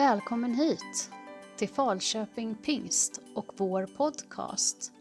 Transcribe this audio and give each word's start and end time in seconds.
Välkommen 0.00 0.54
hit 0.54 1.10
till 1.56 1.68
Falköping 1.68 2.54
Pingst 2.54 3.20
och 3.34 3.46
vår 3.56 3.86
podcast. 3.86 4.92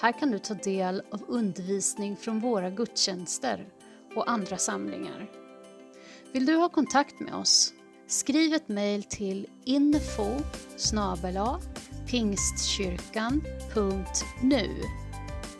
Här 0.00 0.12
kan 0.12 0.30
du 0.30 0.38
ta 0.38 0.54
del 0.54 1.02
av 1.12 1.24
undervisning 1.28 2.16
från 2.16 2.40
våra 2.40 2.70
gudstjänster 2.70 3.68
och 4.14 4.30
andra 4.30 4.56
samlingar. 4.56 5.30
Vill 6.32 6.46
du 6.46 6.56
ha 6.56 6.68
kontakt 6.68 7.20
med 7.20 7.34
oss? 7.34 7.72
Skriv 8.06 8.54
ett 8.54 8.68
mejl 8.68 9.02
till 9.02 9.46
info 9.64 10.28
pingstkyrkan.nu 12.06 14.70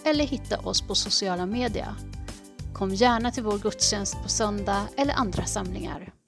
eller 0.05 0.25
hitta 0.25 0.59
oss 0.59 0.83
på 0.83 0.95
sociala 0.95 1.47
medier. 1.47 1.95
Kom 2.75 2.91
gärna 2.91 3.31
till 3.31 3.43
vår 3.43 3.59
gudstjänst 3.59 4.23
på 4.23 4.29
söndag 4.29 4.89
eller 4.97 5.15
andra 5.15 5.45
samlingar. 5.45 6.22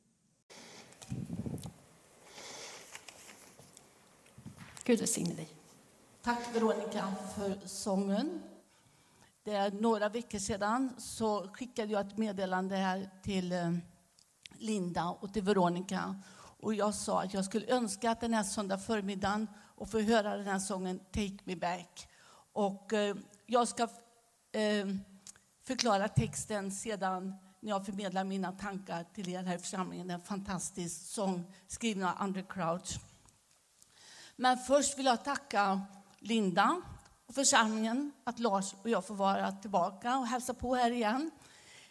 Gud 4.86 4.98
välsigne 4.98 5.34
dig. 5.34 5.48
Tack 6.22 6.54
Veronica 6.54 7.14
för 7.36 7.66
sången. 7.66 8.42
Det 9.42 9.54
är 9.54 9.70
några 9.70 10.08
veckor 10.08 10.38
sedan 10.38 10.94
så 10.98 11.48
skickade 11.52 11.92
jag 11.92 12.06
ett 12.06 12.18
meddelande 12.18 12.76
här 12.76 13.10
till 13.22 13.52
eh, 13.52 13.72
Linda 14.52 15.04
och 15.04 15.32
till 15.32 15.42
Veronica. 15.42 16.20
Och 16.36 16.74
jag 16.74 16.94
sa 16.94 17.22
att 17.22 17.34
jag 17.34 17.44
skulle 17.44 17.66
önska 17.66 18.10
att 18.10 18.20
den 18.20 18.34
här 18.34 18.42
söndag 18.42 18.78
förmiddagen 18.78 19.48
och 19.76 19.90
få 19.90 20.00
höra 20.00 20.36
den 20.36 20.46
här 20.46 20.58
sången 20.58 20.98
Take 20.98 21.38
me 21.44 21.56
back. 21.56 22.08
Och 22.52 22.92
eh, 22.92 23.16
jag 23.46 23.68
ska 23.68 23.82
eh, 23.82 24.86
förklara 25.62 26.08
texten 26.08 26.72
sedan 26.72 27.34
när 27.60 27.70
jag 27.70 27.86
förmedlar 27.86 28.24
mina 28.24 28.52
tankar 28.52 29.04
till 29.14 29.28
er 29.28 29.42
här 29.42 29.56
i 29.56 29.58
församlingen. 29.58 30.10
En 30.10 30.20
fantastisk 30.20 31.06
sång 31.06 31.52
skriven 31.66 32.04
av 32.04 32.14
Andrew 32.16 32.54
Crouch. 32.54 33.00
Men 34.36 34.58
först 34.58 34.98
vill 34.98 35.06
jag 35.06 35.24
tacka 35.24 35.80
Linda 36.18 36.82
och 37.26 37.34
församlingen 37.34 38.12
att 38.24 38.38
Lars 38.38 38.74
och 38.82 38.90
jag 38.90 39.06
får 39.06 39.14
vara 39.14 39.52
tillbaka 39.52 40.18
och 40.18 40.26
hälsa 40.26 40.54
på 40.54 40.74
här 40.74 40.90
igen. 40.90 41.30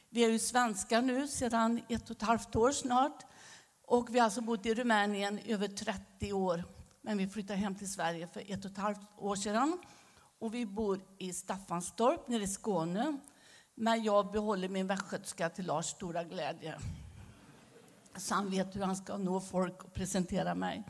Vi 0.10 0.24
är 0.24 0.30
ju 0.30 0.40
svenskar 0.40 1.02
nu 1.02 1.28
sedan 1.28 1.82
ett 1.90 2.10
och 2.10 2.16
ett 2.16 2.22
halvt 2.22 2.56
år 2.56 2.72
snart. 2.72 3.26
Och 3.86 4.16
vi 4.16 4.20
har 4.20 4.26
alltså 4.26 4.42
bott 4.42 4.66
i 4.66 4.74
Rumänien 4.74 5.40
i 5.40 5.54
över 5.54 5.68
30 5.68 6.34
år. 6.34 6.64
Men 7.02 7.18
vi 7.18 7.28
flyttade 7.28 7.60
hem 7.60 7.76
till 7.76 7.92
Sverige 7.92 8.28
för 8.28 8.52
ett 8.52 8.66
och 8.66 8.72
ett 8.72 8.78
halvt 8.78 9.02
år 9.18 9.36
sedan. 9.36 9.80
Och 10.40 10.54
vi 10.54 10.66
bor 10.66 11.02
i 11.18 11.34
Staffanstorp 11.34 12.28
nere 12.28 12.44
i 12.44 12.48
Skåne. 12.48 13.18
Men 13.76 14.04
jag 14.04 14.32
behåller 14.32 14.70
min 14.70 14.88
västgötska 14.88 15.50
till 15.50 15.66
Lars 15.66 15.86
stora 15.86 16.24
glädje. 16.24 16.80
Så 18.18 18.36
han 18.36 18.50
vet 18.50 18.76
hur 18.76 18.82
han 18.82 18.96
ska 18.96 19.18
nå 19.18 19.40
folk 19.40 19.84
och 19.84 19.94
presentera 19.94 20.56
mig. 20.56 20.84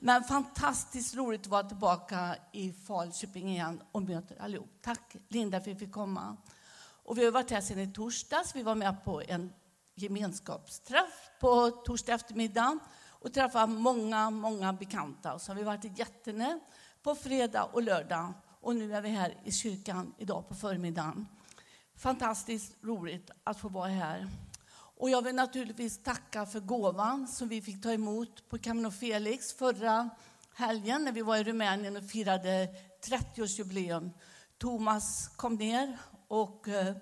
Men 0.00 0.24
fantastiskt 0.24 1.14
roligt 1.14 1.40
att 1.40 1.46
vara 1.46 1.68
tillbaka 1.68 2.36
i 2.52 2.72
Falköping 2.72 3.50
igen 3.50 3.82
och 3.92 4.02
möta 4.02 4.34
allihop. 4.40 4.70
Tack 4.82 5.16
Linda 5.28 5.60
för 5.60 5.70
att 5.70 5.76
vi 5.76 5.80
fick 5.86 5.92
komma. 5.92 6.36
Och 7.04 7.18
vi 7.18 7.24
har 7.24 7.32
varit 7.32 7.50
här 7.50 7.60
sedan 7.60 7.78
i 7.78 7.92
torsdags. 7.92 8.56
Vi 8.56 8.62
var 8.62 8.74
med 8.74 9.04
på 9.04 9.22
en 9.22 9.52
gemenskapsträff 9.94 11.30
på 11.40 11.70
torsdag 11.70 12.12
eftermiddag 12.14 12.78
och 13.08 13.32
träffade 13.32 13.66
många, 13.66 14.30
många 14.30 14.72
bekanta. 14.72 15.34
Och 15.34 15.40
så 15.40 15.52
har 15.52 15.56
vi 15.56 15.62
varit 15.62 15.84
i 15.84 15.92
Jättene 15.96 16.60
på 17.02 17.14
fredag 17.14 17.64
och 17.64 17.82
lördag. 17.82 18.32
Och 18.60 18.76
nu 18.76 18.94
är 18.94 19.00
vi 19.00 19.08
här 19.08 19.36
i 19.44 19.52
kyrkan 19.52 20.14
idag 20.18 20.48
på 20.48 20.54
förmiddagen. 20.54 21.26
Fantastiskt 21.96 22.76
roligt 22.82 23.30
att 23.44 23.60
få 23.60 23.68
vara 23.68 23.88
här. 23.88 24.28
Och 25.04 25.10
jag 25.10 25.22
vill 25.22 25.34
naturligtvis 25.34 25.98
tacka 25.98 26.46
för 26.46 26.60
gåvan 26.60 27.28
som 27.28 27.48
vi 27.48 27.62
fick 27.62 27.82
ta 27.82 27.92
emot 27.92 28.48
på 28.48 28.58
Camino 28.58 28.90
Felix 28.90 29.52
förra 29.52 30.10
helgen 30.54 31.04
när 31.04 31.12
vi 31.12 31.22
var 31.22 31.36
i 31.36 31.44
Rumänien 31.44 31.96
och 31.96 32.04
firade 32.04 32.68
30-årsjubileum. 33.02 34.10
Thomas 34.58 35.28
kom 35.36 35.54
ner 35.54 35.98
och 36.28 36.68
eh, 36.68 36.94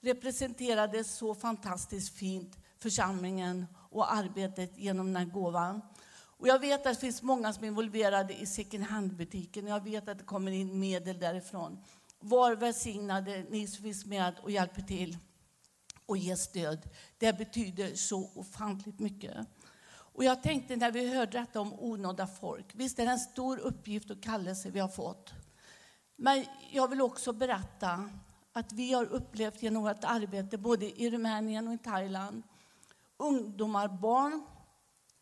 representerade 0.00 1.04
så 1.04 1.34
fantastiskt 1.34 2.18
fint 2.18 2.56
församlingen 2.78 3.66
och 3.90 4.12
arbetet 4.12 4.78
genom 4.78 5.06
den 5.06 5.16
här 5.16 5.32
gåvan. 5.32 5.80
Och 6.14 6.48
jag 6.48 6.58
vet 6.58 6.86
att 6.86 6.94
det 6.94 7.00
finns 7.00 7.22
många 7.22 7.52
som 7.52 7.64
är 7.64 7.68
involverade 7.68 8.34
i 8.34 8.46
second 8.46 8.84
hand-butiken. 8.84 9.66
Jag 9.66 9.84
vet 9.84 10.08
att 10.08 10.18
det 10.18 10.24
kommer 10.24 10.52
in 10.52 10.78
medel 10.78 11.18
därifrån. 11.18 11.78
Var 12.20 12.56
välsignade 12.56 13.44
ni 13.50 13.66
som 13.66 13.82
finns 13.82 14.06
med 14.06 14.34
och 14.42 14.50
hjälper 14.50 14.82
till 14.82 15.16
och 16.08 16.16
ge 16.16 16.36
stöd. 16.36 16.90
Det 17.18 17.32
betyder 17.32 17.94
så 17.94 18.30
ofantligt 18.34 18.98
mycket. 18.98 19.36
Och 19.90 20.24
jag 20.24 20.42
tänkte 20.42 20.76
när 20.76 20.90
vi 20.90 21.14
hörde 21.14 21.38
detta 21.38 21.60
om 21.60 21.72
onådda 21.78 22.26
folk, 22.26 22.66
visst 22.72 22.98
är 22.98 23.04
det 23.04 23.10
en 23.10 23.18
stor 23.18 23.58
uppgift 23.58 24.10
och 24.10 24.22
kallelse 24.22 24.70
vi 24.70 24.80
har 24.80 24.88
fått. 24.88 25.32
Men 26.16 26.44
jag 26.70 26.88
vill 26.88 27.00
också 27.00 27.32
berätta 27.32 28.10
att 28.52 28.72
vi 28.72 28.92
har 28.92 29.04
upplevt 29.04 29.62
genom 29.62 29.82
vårt 29.82 30.04
arbete 30.04 30.58
både 30.58 31.00
i 31.00 31.10
Rumänien 31.10 31.68
och 31.68 31.74
i 31.74 31.78
Thailand 31.78 32.42
ungdomar, 33.16 33.88
barn 33.88 34.46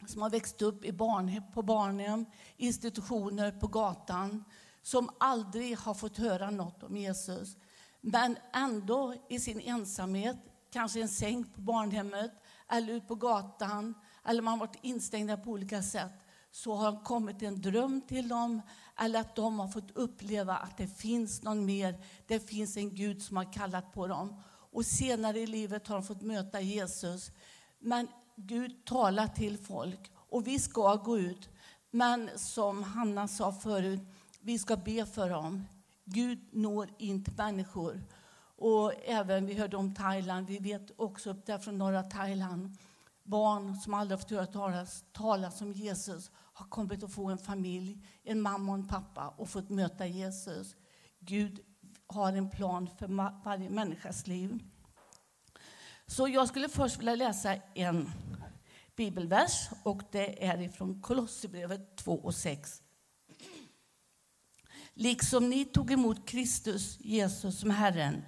som 0.07 0.23
har 0.23 0.31
växt 0.31 0.63
upp 0.63 0.85
i 0.85 0.93
barnhem, 0.93 1.43
på 1.55 1.63
barnhem, 1.63 2.25
institutioner, 2.57 3.53
på 3.53 3.67
gatan 3.67 4.45
som 4.83 5.11
aldrig 5.21 5.79
har 5.79 5.95
fått 5.95 6.17
höra 6.17 6.51
något 6.51 6.83
om 6.83 6.97
Jesus 6.97 7.57
men 8.01 8.37
ändå 8.53 9.15
i 9.29 9.41
sin 9.41 9.61
ensamhet, 9.61 10.37
kanske 10.77 11.01
en 11.01 11.09
säng 11.09 11.45
på 11.45 11.61
barnhemmet 11.61 12.31
eller 12.69 12.93
ut 12.93 13.09
på 13.09 13.15
gatan 13.15 13.95
eller 14.25 14.43
man 14.43 14.53
har 14.53 14.67
varit 14.67 14.79
instängda 14.83 15.37
på 15.37 15.51
olika 15.51 15.83
sätt 15.83 16.13
så 16.51 16.75
har 16.75 17.05
kommit 17.05 17.43
en 17.43 17.61
dröm 17.61 18.01
till 18.01 18.29
dem 18.29 18.63
eller 18.99 19.21
att 19.21 19.37
de 19.37 19.59
har 19.59 19.69
fått 19.69 19.91
uppleva 19.91 20.57
att 20.57 20.77
det 20.77 20.87
finns 20.87 21.43
någon 21.43 21.65
mer. 21.65 22.05
Det 22.27 22.41
finns 22.41 22.77
en 22.77 22.95
Gud 22.95 23.23
som 23.23 23.37
har 23.37 23.53
kallat 23.53 23.93
på 23.93 24.07
dem. 24.07 24.43
Och 24.73 24.87
senare 24.87 25.41
i 25.41 25.47
livet 25.47 25.87
har 25.89 25.95
de 25.95 26.05
fått 26.05 26.23
möta 26.23 26.61
Jesus. 26.61 27.31
Men 27.79 28.09
Gud 28.37 28.85
talar 28.85 29.27
till 29.27 29.59
folk 29.59 30.13
och 30.15 30.47
vi 30.47 30.59
ska 30.59 30.95
gå 30.95 31.19
ut. 31.19 31.49
Men 31.91 32.31
som 32.37 32.83
Hanna 32.83 33.29
sa 33.29 33.53
förut, 33.53 34.01
vi 34.41 34.59
ska 34.59 34.77
be 34.77 35.07
för 35.07 35.31
dem. 35.31 35.67
Gud 36.05 36.39
når 36.53 36.91
in 36.99 37.25
till 37.25 37.35
människor. 37.37 38.03
Och 38.57 38.93
även, 39.05 39.47
vi 39.47 39.55
hörde 39.55 39.77
om 39.77 39.95
Thailand, 39.95 40.47
vi 40.47 40.59
vet 40.59 40.91
också 40.97 41.33
där 41.33 41.59
från 41.59 41.79
norra 41.79 42.03
Thailand, 42.03 42.77
barn 43.23 43.77
som 43.77 43.95
aldrig 43.95 44.21
fått 44.21 44.31
höra 44.31 44.47
talas, 44.47 45.05
talas 45.13 45.61
om 45.61 45.73
Jesus 45.73 46.31
har 46.35 46.67
kommit 46.67 47.03
att 47.03 47.13
få 47.13 47.27
en 47.27 47.39
familj, 47.39 48.07
en 48.23 48.41
mamma 48.41 48.73
och 48.73 48.79
en 48.79 48.89
pappa 48.89 49.29
och 49.29 49.49
fått 49.49 49.71
möta 49.71 50.07
Jesus. 50.07 50.77
Gud 51.19 51.61
har 52.07 52.33
en 52.33 52.51
plan 52.51 52.89
för 52.99 53.09
varje 53.45 53.71
människas 53.71 54.27
liv. 54.27 54.59
Så 56.07 56.29
jag 56.29 56.49
skulle 56.49 56.69
först 56.69 56.99
vilja 56.99 57.15
läsa 57.15 57.55
en 57.75 58.11
bibelvers 58.97 59.69
och 59.83 60.03
det 60.11 60.47
är 60.47 60.61
ifrån 60.61 61.03
Kolosserbrevet 61.03 61.97
2 61.97 62.13
och 62.13 62.35
6. 62.35 62.83
Liksom 64.95 65.51
ni 65.51 65.65
tog 65.65 65.93
emot 65.93 66.29
Kristus, 66.29 66.97
Jesus, 67.01 67.61
som 67.61 67.71
Herren, 67.71 68.23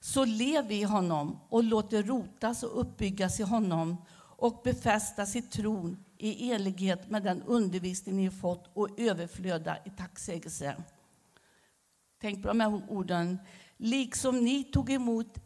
så 0.00 0.24
lev 0.24 0.72
i 0.72 0.82
honom 0.82 1.38
och 1.48 1.64
låt 1.64 1.90
det 1.90 2.02
rotas 2.02 2.62
och 2.62 2.80
uppbyggas 2.80 3.40
i 3.40 3.42
honom 3.42 3.96
och 4.38 4.60
befästas 4.64 5.36
i 5.36 5.42
tron 5.42 6.04
i 6.18 6.50
enlighet 6.52 7.10
med 7.10 7.22
den 7.22 7.42
undervisning 7.42 8.16
ni 8.16 8.30
fått 8.30 8.70
och 8.74 9.00
överflöda 9.00 9.78
i 9.84 9.90
tacksägelse. 9.90 10.76
Tänk 12.20 12.42
på 12.42 12.48
de 12.48 12.60
här 12.60 12.82
orden. 12.88 13.38
Liksom 13.76 14.38
ni 14.44 14.64
tog 14.64 14.90
emot 14.90 15.38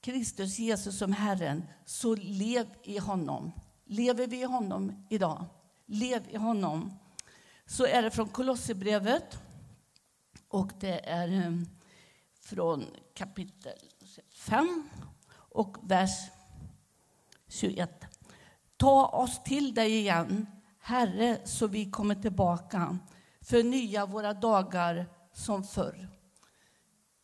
Kristus 0.00 0.58
Jesus 0.58 0.98
som 0.98 1.12
Herren, 1.12 1.64
så 1.84 2.14
lev 2.14 2.66
i 2.82 2.98
honom. 2.98 3.52
Lever 3.84 4.26
vi 4.26 4.40
i 4.40 4.44
honom 4.44 5.06
idag? 5.10 5.44
Lev 5.86 6.22
i 6.30 6.36
honom. 6.36 6.98
Så 7.66 7.86
är 7.86 8.02
det 8.02 8.10
från 8.10 8.28
Kolosserbrevet 8.28 9.38
och 10.48 10.72
det 10.80 11.08
är 11.08 11.28
eh, 11.28 11.52
från 12.42 12.86
kapitel 13.14 13.78
5 14.30 14.88
och 15.34 15.76
vers 15.82 16.30
21. 17.48 18.04
Ta 18.76 19.06
oss 19.06 19.42
till 19.42 19.74
dig 19.74 19.98
igen, 19.98 20.46
Herre, 20.78 21.40
så 21.44 21.66
vi 21.66 21.90
kommer 21.90 22.14
tillbaka. 22.14 22.98
Förnya 23.40 24.06
våra 24.06 24.34
dagar 24.34 25.06
som 25.32 25.64
förr. 25.64 26.08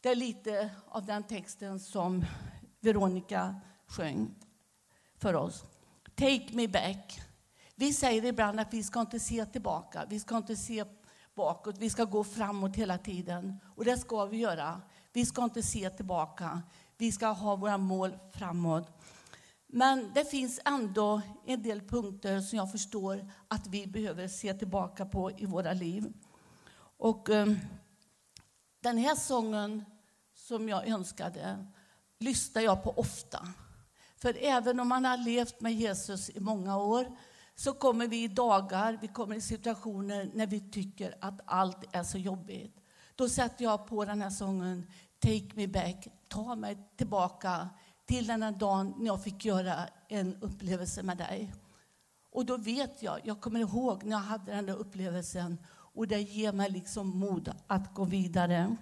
Det 0.01 0.09
är 0.09 0.15
lite 0.15 0.71
av 0.89 1.07
den 1.07 1.23
texten 1.23 1.81
som 1.81 2.25
Veronica 2.81 3.61
sjöng 3.87 4.35
för 5.17 5.35
oss. 5.35 5.65
Take 6.15 6.49
me 6.53 6.69
back. 6.69 7.21
Vi 7.75 7.93
säger 7.93 8.25
ibland 8.25 8.61
att 8.61 8.75
vi 8.75 8.83
ska 8.83 9.01
inte 9.01 9.21
se 9.21 9.47
tillbaka, 9.47 10.07
vi 10.09 10.21
ska 10.21 10.37
inte 10.37 10.57
se 10.57 10.85
bakåt, 11.35 11.79
vi 11.79 11.91
ska 11.91 12.05
gå 12.05 12.25
framåt 12.25 12.77
hela 12.77 12.99
tiden. 12.99 13.61
Och 13.77 13.85
det 13.85 13.99
ska 13.99 14.25
vi 14.25 14.37
göra. 14.37 14.83
Vi 15.19 15.27
ska 15.27 15.45
inte 15.45 15.63
se 15.63 15.91
tillbaka, 15.91 16.63
vi 16.97 17.13
ska 17.13 17.27
ha 17.27 17.57
våra 17.57 17.79
mål 17.79 18.19
framåt. 18.33 19.03
Men 19.67 20.11
det 20.15 20.25
finns 20.25 20.61
ändå 20.65 21.23
en 21.47 21.63
del 21.63 21.81
punkter 21.81 22.41
som 22.41 22.57
jag 22.57 22.73
förstår 22.73 23.33
att 23.49 23.67
vi 23.67 23.87
behöver 23.87 24.29
se 24.29 24.55
tillbaka 24.55 25.07
på 25.07 25.31
i 25.31 25.47
våra 25.47 25.73
liv. 25.73 26.13
Och 26.99 27.31
eh, 27.31 27.47
den 28.81 28.99
här 28.99 29.15
sången 29.15 29.85
som 30.35 30.69
jag 30.69 30.89
önskade 30.89 31.67
lyssnar 32.19 32.63
jag 32.63 32.83
på 32.83 32.91
ofta. 32.91 33.49
För 34.17 34.37
även 34.41 34.81
om 34.81 34.89
man 34.89 35.05
har 35.05 35.17
levt 35.17 35.61
med 35.61 35.73
Jesus 35.73 36.31
i 36.31 36.41
många 36.41 36.79
år 36.79 37.17
så 37.55 37.73
kommer 37.73 38.09
vi 38.09 38.25
i 38.25 38.29
dagar, 38.29 38.99
vi 39.01 39.09
kommer 39.09 39.37
i 39.37 39.41
situationer 39.41 40.31
när 40.35 40.47
vi 40.47 40.71
tycker 40.71 41.15
att 41.21 41.41
allt 41.45 41.85
är 41.93 42.03
så 42.03 42.19
jobbigt. 42.19 42.75
Då 43.19 43.29
sätter 43.29 43.65
jag 43.65 43.87
på 43.87 44.05
den 44.05 44.23
här 44.23 44.31
sången 44.31 44.87
Take 45.19 45.49
me 45.55 45.67
back, 45.67 46.09
ta 46.29 46.55
mig 46.55 46.79
tillbaka 46.97 47.69
till 48.07 48.27
den 48.27 48.41
där 48.41 48.53
dagen 48.53 48.95
när 48.99 49.07
jag 49.07 49.23
fick 49.23 49.45
göra 49.45 49.75
en 50.09 50.37
upplevelse 50.41 51.03
med 51.03 51.17
dig. 51.17 51.53
Och 52.33 52.47
då 52.47 52.57
vet 52.57 53.03
jag, 53.03 53.21
jag 53.25 53.41
kommer 53.41 53.61
ihåg 53.61 54.05
när 54.05 54.11
jag 54.11 54.19
hade 54.19 54.53
den 54.53 54.67
där 54.67 54.75
upplevelsen 54.75 55.59
och 55.71 56.09
det 56.09 56.21
ger 56.21 56.53
mig 56.53 56.71
liksom 56.71 57.19
mod 57.19 57.55
att 57.67 57.95
gå 57.95 58.05
vidare. 58.05 58.77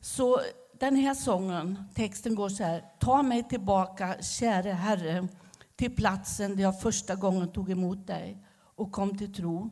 Så 0.00 0.40
den 0.72 0.96
här 0.96 1.14
sången, 1.14 1.84
texten 1.94 2.34
går 2.34 2.48
så 2.48 2.64
här. 2.64 2.84
Ta 2.98 3.22
mig 3.22 3.48
tillbaka, 3.48 4.22
käre 4.22 4.70
Herre, 4.70 5.28
till 5.76 5.96
platsen 5.96 6.56
där 6.56 6.62
jag 6.62 6.80
första 6.80 7.14
gången 7.14 7.52
tog 7.52 7.70
emot 7.70 8.06
dig 8.06 8.44
och 8.74 8.92
kom 8.92 9.18
till 9.18 9.34
tro. 9.34 9.70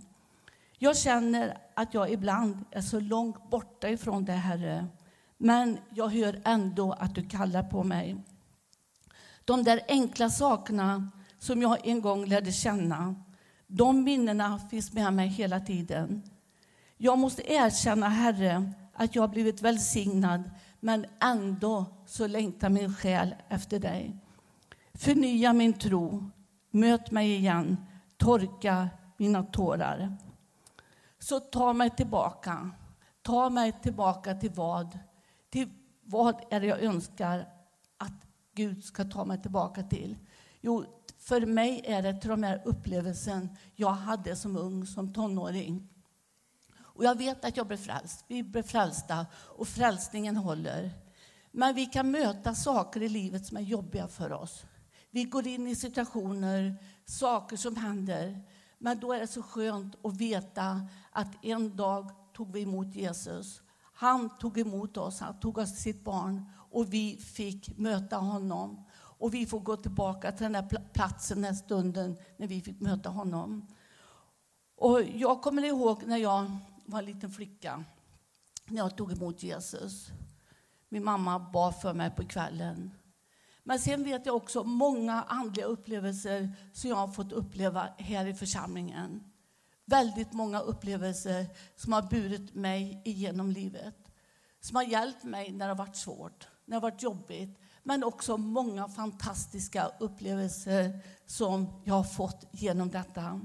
Jag 0.79 0.97
känner 0.97 1.59
att 1.75 1.95
jag 1.95 2.11
ibland 2.11 2.65
är 2.71 2.81
så 2.81 3.01
långt 3.01 3.51
borta 3.51 3.89
ifrån 3.89 4.25
dig, 4.25 4.37
Herre. 4.37 4.87
Men 5.43 5.79
jag 5.91 6.09
hör 6.09 6.41
ändå 6.45 6.93
att 6.93 7.15
du 7.15 7.29
kallar 7.29 7.63
på 7.63 7.85
mig. 7.85 8.17
De 9.45 9.65
där 9.65 9.81
enkla 9.89 10.31
sakerna 10.31 11.11
som 11.39 11.63
jag 11.63 11.87
en 11.87 12.01
gång 12.01 12.27
lärde 12.27 12.53
känna, 12.53 13.15
de 13.67 14.05
minnena 14.05 14.59
finns 14.59 14.93
med 14.93 15.13
mig 15.13 15.29
hela 15.29 15.61
tiden. 15.61 16.23
Jag 16.97 17.19
måste 17.19 17.53
erkänna, 17.53 18.09
Herre, 18.09 18.73
att 18.93 19.15
jag 19.15 19.23
har 19.23 19.29
blivit 19.29 19.63
välsignad 19.63 20.51
men 20.81 21.07
ändå 21.21 21.87
så 22.07 22.27
längtar 22.27 22.69
min 22.69 22.95
själ 22.95 23.35
efter 23.49 23.79
dig. 23.79 24.17
Förnya 24.95 25.53
min 25.53 25.73
tro, 25.73 26.31
möt 26.71 27.11
mig 27.11 27.35
igen, 27.35 27.87
torka 28.17 28.89
mina 29.17 29.43
tårar. 29.43 30.17
Så 31.19 31.41
ta 31.41 31.73
mig 31.73 31.91
tillbaka. 31.91 32.71
Ta 33.23 33.51
mig 33.51 33.73
tillbaka 33.83 34.35
till 34.35 34.51
vad? 34.51 34.99
Till 35.51 35.71
vad 36.03 36.43
är 36.51 36.61
det 36.61 36.67
jag 36.67 36.83
önskar 36.83 37.49
att 37.99 38.27
Gud 38.55 38.85
ska 38.85 39.05
ta 39.05 39.25
mig 39.25 39.43
tillbaka 39.43 39.83
till? 39.83 40.17
Jo, 40.61 40.85
för 41.19 41.47
mig 41.47 41.83
är 41.85 42.03
det 42.03 42.21
till 42.21 42.31
de 42.31 42.43
här 42.43 42.63
upplevelsen 42.65 43.57
jag 43.75 43.91
hade 43.91 44.37
som 44.37 44.57
ung, 44.57 44.87
som 44.87 45.13
tonåring. 45.13 45.89
Och 46.79 47.05
jag 47.05 47.19
vet 47.19 47.45
att 47.45 47.57
jag 47.57 47.67
blev 47.67 47.77
frälst. 47.77 48.25
Vi 48.29 48.43
blev 48.43 48.63
frälsta 48.63 49.27
och 49.35 49.69
frälsningen 49.69 50.37
håller. 50.37 50.91
Men 51.51 51.75
vi 51.75 51.87
kan 51.87 52.11
möta 52.11 52.55
saker 52.55 53.03
i 53.03 53.09
livet 53.09 53.47
som 53.47 53.57
är 53.57 53.61
jobbiga 53.61 54.09
för 54.09 54.33
oss. 54.33 54.65
Vi 55.11 55.25
går 55.25 55.47
in 55.47 55.67
i 55.67 55.75
situationer, 55.75 56.77
saker 57.05 57.57
som 57.57 57.77
händer. 57.77 58.43
Men 58.79 59.01
då 59.01 59.13
är 59.13 59.21
det 59.21 59.27
så 59.27 59.43
skönt 59.43 60.05
att 60.05 60.17
veta 60.17 60.89
att 61.11 61.45
en 61.45 61.77
dag 61.77 62.11
tog 62.33 62.53
vi 62.53 62.63
emot 62.63 62.95
Jesus. 62.95 63.63
Han 64.01 64.39
tog 64.39 64.59
emot 64.59 64.97
oss, 64.97 65.21
han 65.21 65.41
tog 65.41 65.59
oss 65.59 65.77
sitt 65.77 66.05
barn 66.05 66.45
och 66.71 66.93
vi 66.95 67.17
fick 67.17 67.79
möta 67.79 68.17
honom. 68.17 68.85
Och 68.93 69.35
vi 69.35 69.47
får 69.47 69.61
gå 69.61 69.77
tillbaka 69.77 70.33
till 70.33 70.43
den 70.43 70.53
där 70.53 70.93
platsen, 70.93 71.43
den 71.43 71.57
stunden 71.57 72.17
när 72.37 72.47
vi 72.47 72.61
fick 72.61 72.81
möta 72.81 73.09
honom. 73.09 73.67
Och 74.77 75.03
jag 75.03 75.43
kommer 75.43 75.65
ihåg 75.65 76.03
när 76.07 76.17
jag 76.17 76.57
var 76.87 76.99
en 76.99 77.05
liten 77.05 77.31
flicka 77.31 77.85
när 78.67 78.77
jag 78.77 78.97
tog 78.97 79.13
emot 79.13 79.43
Jesus. 79.43 80.09
Min 80.89 81.05
mamma 81.05 81.39
bad 81.39 81.81
för 81.81 81.95
mig 81.95 82.11
på 82.11 82.25
kvällen. 82.25 82.91
Men 83.63 83.79
sen 83.79 84.05
vet 84.05 84.27
jag 84.27 84.37
också 84.37 84.65
många 84.65 85.23
andliga 85.23 85.67
upplevelser 85.67 86.53
som 86.73 86.91
jag 86.91 86.97
har 86.97 87.09
fått 87.09 87.33
uppleva 87.33 87.89
här 87.99 88.27
i 88.27 88.35
församlingen. 88.35 89.30
Väldigt 89.91 90.33
många 90.33 90.61
upplevelser 90.61 91.47
som 91.77 91.93
har 91.93 92.03
burit 92.03 92.55
mig 92.55 93.03
igenom 93.05 93.51
livet. 93.51 93.95
Som 94.61 94.77
har 94.77 94.83
hjälpt 94.83 95.25
mig 95.25 95.53
när 95.53 95.59
det 95.59 95.75
har 95.75 95.79
varit 95.79 95.97
svårt, 95.97 96.49
när 96.65 96.77
det 96.77 96.87
har 96.87 96.91
varit 96.91 97.03
jobbigt. 97.03 97.59
Men 97.83 98.05
också 98.05 98.37
många 98.37 98.89
fantastiska 98.89 99.91
upplevelser 100.01 101.01
som 101.27 101.83
jag 101.85 101.95
har 101.95 102.05
fått 102.05 102.45
genom 102.51 102.91
detta. 102.91 103.41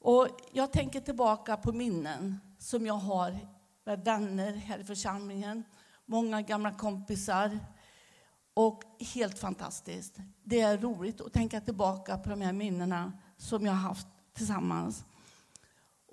Och 0.00 0.28
jag 0.52 0.72
tänker 0.72 1.00
tillbaka 1.00 1.56
på 1.56 1.72
minnen 1.72 2.40
som 2.58 2.86
jag 2.86 2.94
har 2.94 3.38
med 3.84 4.04
vänner 4.04 4.52
här 4.52 4.78
i 4.78 4.84
församlingen, 4.84 5.64
många 6.06 6.42
gamla 6.42 6.72
kompisar. 6.72 7.58
Och 8.54 8.82
helt 9.14 9.38
fantastiskt. 9.38 10.16
Det 10.44 10.60
är 10.60 10.78
roligt 10.78 11.20
att 11.20 11.32
tänka 11.32 11.60
tillbaka 11.60 12.18
på 12.18 12.30
de 12.30 12.40
här 12.40 12.52
minnena 12.52 13.12
som 13.36 13.66
jag 13.66 13.72
har 13.72 13.88
haft 13.88 14.06
tillsammans. 14.34 15.04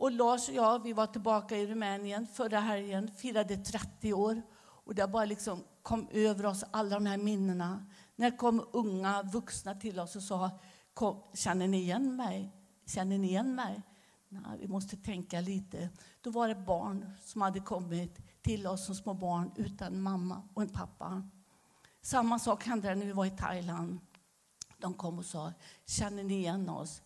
Och 0.01 0.11
Lars 0.11 0.49
och 0.49 0.55
jag 0.55 0.83
vi 0.83 0.93
var 0.93 1.07
tillbaka 1.07 1.57
i 1.57 1.67
Rumänien 1.67 2.27
förra 2.27 2.59
helgen, 2.59 3.11
firade 3.17 3.57
30 3.57 4.13
år. 4.13 4.41
Och 4.59 4.95
det 4.95 5.07
bara 5.07 5.25
liksom 5.25 5.63
kom 5.81 6.07
över 6.11 6.45
oss, 6.45 6.63
alla 6.71 6.95
de 6.95 7.05
här 7.05 7.17
minnena. 7.17 7.85
När 8.15 8.37
kom 8.37 8.67
unga 8.71 9.23
vuxna 9.23 9.75
till 9.75 9.99
oss 9.99 10.15
och 10.15 10.23
sa, 10.23 10.59
känner 11.33 11.67
ni 11.67 11.77
igen 11.77 12.15
mig? 12.15 12.51
Känner 12.85 13.17
ni 13.17 13.27
igen 13.27 13.55
mig? 13.55 13.81
Nej, 14.29 14.57
vi 14.59 14.67
måste 14.67 14.97
tänka 14.97 15.41
lite. 15.41 15.89
Då 16.21 16.29
var 16.29 16.47
det 16.47 16.55
barn 16.55 17.11
som 17.23 17.41
hade 17.41 17.59
kommit 17.59 18.19
till 18.41 18.67
oss 18.67 18.85
som 18.85 18.95
små 18.95 19.13
barn 19.13 19.51
utan 19.55 20.01
mamma 20.01 20.41
och 20.53 20.61
en 20.61 20.69
pappa. 20.69 21.29
Samma 22.01 22.39
sak 22.39 22.63
hände 22.63 22.95
när 22.95 23.05
vi 23.05 23.11
var 23.11 23.25
i 23.25 23.37
Thailand. 23.37 23.99
De 24.77 24.93
kom 24.93 25.19
och 25.19 25.25
sa, 25.25 25.53
känner 25.85 26.23
ni 26.23 26.33
igen 26.33 26.69
oss? 26.69 27.01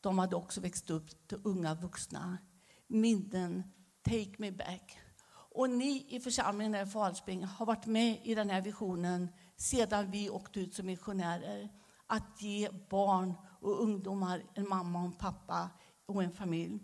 De 0.00 0.18
hade 0.18 0.36
också 0.36 0.60
växt 0.60 0.90
upp 0.90 1.28
till 1.28 1.38
unga 1.44 1.74
vuxna. 1.74 2.38
Minnen, 2.86 3.62
take 4.02 4.34
me 4.38 4.50
back. 4.50 4.98
Och 5.30 5.70
ni 5.70 6.06
i 6.08 6.20
församlingen 6.20 6.74
i 6.74 6.86
Falspring 6.86 7.44
har 7.44 7.66
varit 7.66 7.86
med 7.86 8.20
i 8.24 8.34
den 8.34 8.50
här 8.50 8.62
visionen 8.62 9.28
sedan 9.56 10.10
vi 10.10 10.30
åkte 10.30 10.60
ut 10.60 10.74
som 10.74 10.86
missionärer. 10.86 11.68
Att 12.06 12.42
ge 12.42 12.70
barn 12.90 13.34
och 13.60 13.82
ungdomar 13.82 14.42
en 14.54 14.68
mamma 14.68 14.98
och 14.98 15.06
en 15.06 15.12
pappa 15.12 15.70
och 16.06 16.22
en 16.22 16.32
familj. 16.32 16.80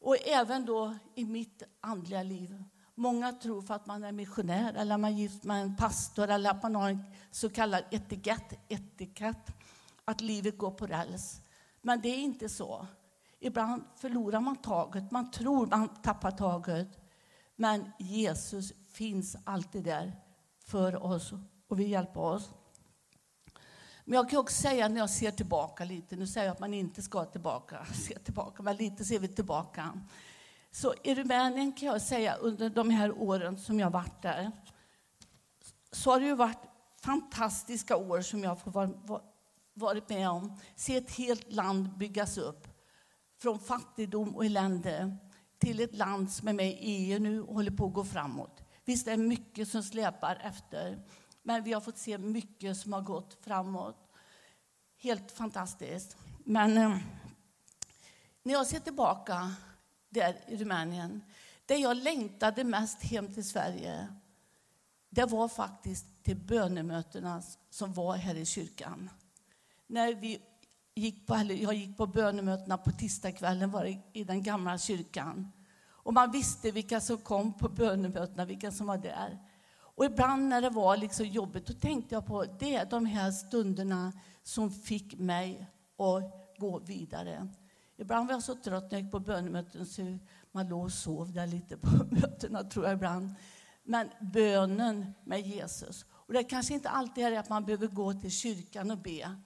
Och 0.00 0.16
även 0.26 0.64
då 0.64 0.94
i 1.14 1.24
mitt 1.24 1.62
andliga 1.80 2.22
liv. 2.22 2.64
Många 2.94 3.32
tror 3.32 3.62
för 3.62 3.74
att 3.74 3.86
man 3.86 4.04
är 4.04 4.12
missionär 4.12 4.74
eller 4.74 4.98
man 4.98 5.12
är 5.12 5.16
gift 5.16 5.44
med 5.44 5.62
en 5.62 5.76
pastor 5.76 6.28
eller 6.28 6.50
att 6.50 6.62
man 6.62 6.74
har 6.74 6.90
en 6.90 7.04
så 7.30 7.50
kallad 7.50 7.84
etikett, 7.90 8.52
etikett 8.68 9.50
att 10.04 10.20
livet 10.20 10.58
går 10.58 10.70
på 10.70 10.86
räls. 10.86 11.40
Men 11.86 12.00
det 12.00 12.08
är 12.08 12.18
inte 12.18 12.48
så. 12.48 12.86
Ibland 13.40 13.84
förlorar 13.96 14.40
man 14.40 14.56
taget, 14.56 15.10
man 15.10 15.30
tror 15.30 15.66
man 15.66 15.88
tappar 15.88 16.30
taget. 16.30 16.88
Men 17.56 17.92
Jesus 17.98 18.72
finns 18.92 19.36
alltid 19.44 19.84
där 19.84 20.12
för 20.64 21.02
oss 21.02 21.32
och 21.68 21.80
vill 21.80 21.90
hjälpa 21.90 22.20
oss. 22.20 22.50
Men 24.04 24.16
jag 24.16 24.30
kan 24.30 24.38
också 24.38 24.62
säga 24.62 24.88
när 24.88 25.00
jag 25.00 25.10
ser 25.10 25.30
tillbaka 25.30 25.84
lite, 25.84 26.16
nu 26.16 26.26
säger 26.26 26.46
jag 26.46 26.52
att 26.52 26.60
man 26.60 26.74
inte 26.74 27.02
ska 27.02 27.24
tillbaka, 27.24 27.84
se 27.94 28.18
tillbaka, 28.18 28.62
men 28.62 28.76
lite 28.76 29.04
ser 29.04 29.18
vi 29.18 29.28
tillbaka. 29.28 30.00
Så 30.70 30.94
i 31.02 31.14
Rumänien 31.14 31.72
kan 31.72 31.88
jag 31.88 32.02
säga 32.02 32.34
under 32.34 32.70
de 32.70 32.90
här 32.90 33.12
åren 33.22 33.58
som 33.58 33.80
jag 33.80 33.90
varit 33.90 34.22
där, 34.22 34.52
så 35.92 36.10
har 36.10 36.20
det 36.20 36.26
ju 36.26 36.34
varit 36.34 36.62
fantastiska 37.00 37.96
år 37.96 38.20
som 38.20 38.42
jag 38.42 38.50
har 38.50 39.33
varit 39.74 40.08
med 40.08 40.30
om. 40.30 40.58
Se 40.76 40.96
ett 40.96 41.10
helt 41.10 41.52
land 41.52 41.98
byggas 41.98 42.38
upp 42.38 42.68
från 43.38 43.60
fattigdom 43.60 44.36
och 44.36 44.44
elände 44.44 45.16
till 45.58 45.80
ett 45.80 45.94
land 45.94 46.32
som 46.32 46.48
är 46.48 46.52
med 46.52 46.68
i 46.68 46.76
EU 46.80 47.18
nu 47.18 47.42
och 47.42 47.54
håller 47.54 47.70
på 47.70 47.86
att 47.86 47.94
gå 47.94 48.04
framåt. 48.04 48.62
Visst 48.84 49.06
är 49.06 49.10
det 49.10 49.22
mycket 49.22 49.68
som 49.68 49.82
släpar 49.82 50.36
efter. 50.36 51.02
Men 51.42 51.64
vi 51.64 51.72
har 51.72 51.80
fått 51.80 51.98
se 51.98 52.18
mycket 52.18 52.76
som 52.76 52.92
har 52.92 53.00
gått 53.00 53.44
framåt. 53.44 54.08
Helt 54.96 55.30
fantastiskt. 55.30 56.16
Men 56.44 56.78
eh, 56.78 56.96
när 58.42 58.52
jag 58.52 58.66
ser 58.66 58.80
tillbaka 58.80 59.54
där 60.08 60.36
i 60.48 60.56
Rumänien, 60.56 61.24
det 61.66 61.76
jag 61.76 61.96
längtade 61.96 62.64
mest 62.64 63.02
hem 63.02 63.34
till 63.34 63.48
Sverige, 63.48 64.08
det 65.10 65.24
var 65.24 65.48
faktiskt 65.48 66.24
till 66.24 66.36
bönemötena 66.36 67.42
som 67.70 67.92
var 67.92 68.16
här 68.16 68.34
i 68.34 68.46
kyrkan. 68.46 69.10
När 69.86 70.14
vi 70.14 70.42
gick 70.94 71.26
på, 71.26 71.36
jag 71.36 71.74
gick 71.74 71.96
på 71.96 72.06
bönemötena 72.06 72.78
på 72.78 72.90
tisdagskvällen 72.90 73.70
var 73.70 73.84
det 73.84 74.00
i 74.12 74.24
den 74.24 74.42
gamla 74.42 74.78
kyrkan. 74.78 75.52
Och 75.86 76.14
man 76.14 76.30
visste 76.30 76.70
vilka 76.70 77.00
som 77.00 77.18
kom 77.18 77.52
på 77.52 77.68
bönemötena, 77.68 78.44
vilka 78.44 78.72
som 78.72 78.86
var 78.86 78.98
där. 78.98 79.38
Och 79.76 80.04
ibland 80.04 80.48
när 80.48 80.62
det 80.62 80.70
var 80.70 80.96
liksom 80.96 81.26
jobbigt, 81.26 81.66
då 81.66 81.72
tänkte 81.72 82.14
jag 82.14 82.26
på 82.26 82.44
det 82.44 82.74
är 82.74 82.86
de 82.86 83.06
här 83.06 83.30
stunderna 83.30 84.12
som 84.42 84.70
fick 84.70 85.18
mig 85.18 85.70
att 85.98 86.58
gå 86.58 86.78
vidare. 86.78 87.48
Ibland 87.96 88.26
var 88.26 88.34
jag 88.34 88.42
så 88.42 88.54
trött 88.54 88.82
när 88.82 88.98
jag 88.98 89.02
gick 89.02 89.12
på 89.12 89.20
bönemöten 89.20 89.86
så 89.86 90.18
man 90.52 90.68
låg 90.68 90.84
och 90.84 90.92
sov 90.92 91.32
där 91.32 91.46
lite 91.46 91.76
på 91.76 91.88
mötena, 92.10 92.64
tror 92.64 92.84
jag 92.84 92.94
ibland. 92.94 93.34
Men 93.82 94.10
bönen 94.20 95.14
med 95.24 95.40
Jesus. 95.40 96.04
Och 96.10 96.32
det 96.32 96.44
kanske 96.44 96.74
inte 96.74 96.88
alltid 96.88 97.24
är 97.24 97.38
att 97.38 97.48
man 97.48 97.64
behöver 97.64 97.86
gå 97.86 98.12
till 98.12 98.30
kyrkan 98.30 98.90
och 98.90 98.98
be. 98.98 99.36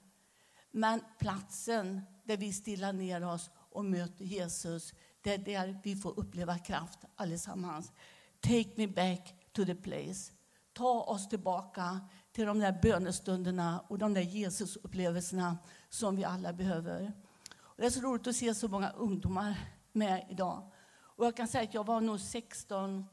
Men 0.71 1.01
platsen 1.19 2.01
där 2.23 2.37
vi 2.37 2.53
stillar 2.53 2.93
ner 2.93 3.23
oss 3.23 3.49
och 3.55 3.85
möter 3.85 4.25
Jesus, 4.25 4.93
det 5.21 5.33
är 5.33 5.37
där 5.37 5.79
vi 5.83 5.95
får 5.95 6.19
uppleva 6.19 6.57
kraft 6.57 6.99
allesammans. 7.15 7.91
Take 8.39 8.69
me 8.75 8.87
back 8.87 9.35
to 9.51 9.65
the 9.65 9.75
place. 9.75 10.31
Ta 10.73 11.01
oss 11.01 11.29
tillbaka 11.29 11.99
till 12.31 12.45
de 12.45 12.59
där 12.59 12.79
bönestunderna 12.81 13.79
och 13.87 13.97
de 13.97 14.13
där 14.13 14.21
Jesusupplevelserna 14.21 15.57
som 15.89 16.15
vi 16.15 16.23
alla 16.23 16.53
behöver. 16.53 17.13
Och 17.57 17.75
det 17.77 17.85
är 17.85 17.89
så 17.89 18.01
roligt 18.01 18.27
att 18.27 18.35
se 18.35 18.55
så 18.55 18.67
många 18.67 18.89
ungdomar 18.89 19.55
med 19.91 20.27
idag. 20.29 20.71
Och 21.19 21.25
jag 21.25 21.37
kan 21.37 21.47
säga 21.47 21.63
att 21.63 21.73
jag 21.73 21.85
var 21.85 22.01
nog 22.01 22.19
16 22.19 23.05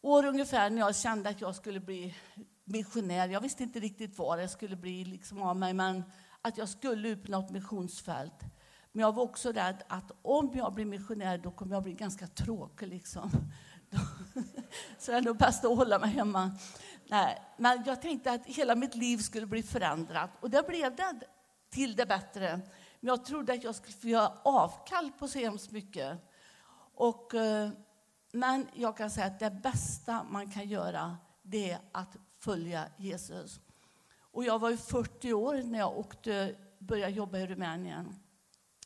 år 0.00 0.24
ungefär 0.26 0.70
när 0.70 0.78
jag 0.78 0.96
kände 0.96 1.28
att 1.28 1.40
jag 1.40 1.54
skulle 1.54 1.80
bli 1.80 2.14
missionär. 2.64 3.28
Jag 3.28 3.40
visste 3.40 3.62
inte 3.62 3.80
riktigt 3.80 4.18
vad 4.18 4.38
det 4.38 4.48
skulle 4.48 4.76
bli 4.76 5.04
liksom 5.04 5.42
av 5.42 5.56
mig, 5.56 5.74
men 5.74 6.02
att 6.48 6.58
jag 6.58 6.68
skulle 6.68 7.08
ut 7.08 7.24
på 7.24 7.30
något 7.30 7.50
missionsfält. 7.50 8.40
Men 8.92 9.02
jag 9.02 9.14
var 9.14 9.22
också 9.22 9.52
rädd 9.52 9.82
att 9.88 10.12
om 10.22 10.50
jag 10.54 10.74
blir 10.74 10.84
missionär 10.84 11.38
då 11.38 11.50
kommer 11.50 11.76
jag 11.76 11.82
bli 11.82 11.92
ganska 11.92 12.26
tråkig. 12.26 12.88
Liksom. 12.88 13.30
Så 14.98 15.10
det 15.10 15.16
är 15.16 15.22
nog 15.22 15.36
bäst 15.36 15.64
att 15.64 15.76
hålla 15.76 15.98
mig 15.98 16.10
hemma. 16.10 16.50
Nej, 17.06 17.42
men 17.56 17.82
jag 17.86 18.02
tänkte 18.02 18.32
att 18.32 18.46
hela 18.46 18.74
mitt 18.74 18.94
liv 18.94 19.18
skulle 19.18 19.46
bli 19.46 19.62
förändrat. 19.62 20.30
Och 20.40 20.50
det 20.50 20.66
blev 20.66 20.96
det 20.96 21.20
till 21.70 21.96
det 21.96 22.06
bättre. 22.06 22.56
Men 23.00 23.08
jag 23.08 23.24
trodde 23.24 23.52
att 23.52 23.64
jag 23.64 23.74
skulle 23.74 23.96
få 23.96 24.08
göra 24.08 24.32
avkall 24.42 25.12
på 25.18 25.28
så 25.28 25.38
hemskt 25.38 25.70
mycket. 25.70 26.18
Och, 26.94 27.34
eh, 27.34 27.70
men 28.32 28.66
jag 28.74 28.96
kan 28.96 29.10
säga 29.10 29.26
att 29.26 29.38
det 29.38 29.50
bästa 29.50 30.24
man 30.30 30.50
kan 30.50 30.68
göra 30.68 31.16
det 31.42 31.70
är 31.70 31.78
att 31.92 32.16
följa 32.38 32.88
Jesus. 32.96 33.60
Och 34.38 34.44
jag 34.44 34.58
var 34.58 34.70
ju 34.70 34.76
40 34.76 35.32
år 35.32 35.62
när 35.62 35.78
jag 35.78 35.98
åkte, 35.98 36.54
började 36.78 37.12
jobba 37.12 37.38
i 37.38 37.46
Rumänien. 37.46 38.14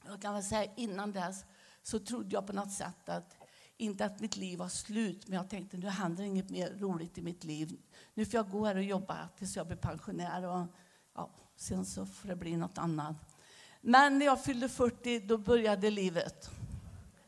Jag 0.06 0.23
kan 0.23 0.35
väl 0.35 0.42
säga 0.42 0.73
innan 0.76 1.12
dess 1.12 1.44
så 1.82 1.99
trodde 1.99 2.35
jag 2.35 2.47
på 2.47 2.52
något 2.52 2.73
sätt 2.73 3.09
att 3.09 3.37
inte 3.76 4.04
att 4.04 4.21
mitt 4.21 4.37
liv 4.37 4.59
var 4.59 4.68
slut, 4.68 5.28
men 5.28 5.37
jag 5.37 5.50
tänkte 5.50 5.76
nu 5.76 5.88
händer 5.88 6.25
inget 6.25 6.50
mer 6.50 6.71
roligt 6.78 7.18
i 7.18 7.23
mitt 7.23 7.44
liv. 7.44 7.80
Nu 8.14 8.26
får 8.26 8.35
jag 8.35 8.50
gå 8.50 8.66
här 8.66 8.76
och 8.76 8.82
jobba 8.82 9.28
tills 9.38 9.56
jag 9.56 9.66
blir 9.66 9.76
pensionär 9.76 10.47
och 10.47 10.66
ja, 11.14 11.30
sen 11.56 11.85
så 11.85 12.06
får 12.06 12.28
det 12.28 12.37
bli 12.37 12.56
något 12.56 12.78
annat. 12.78 13.37
Men 13.80 14.18
när 14.18 14.26
jag 14.26 14.44
fyllde 14.44 14.68
40 14.68 15.21
då 15.21 15.38
började 15.38 15.90
livet. 15.90 16.50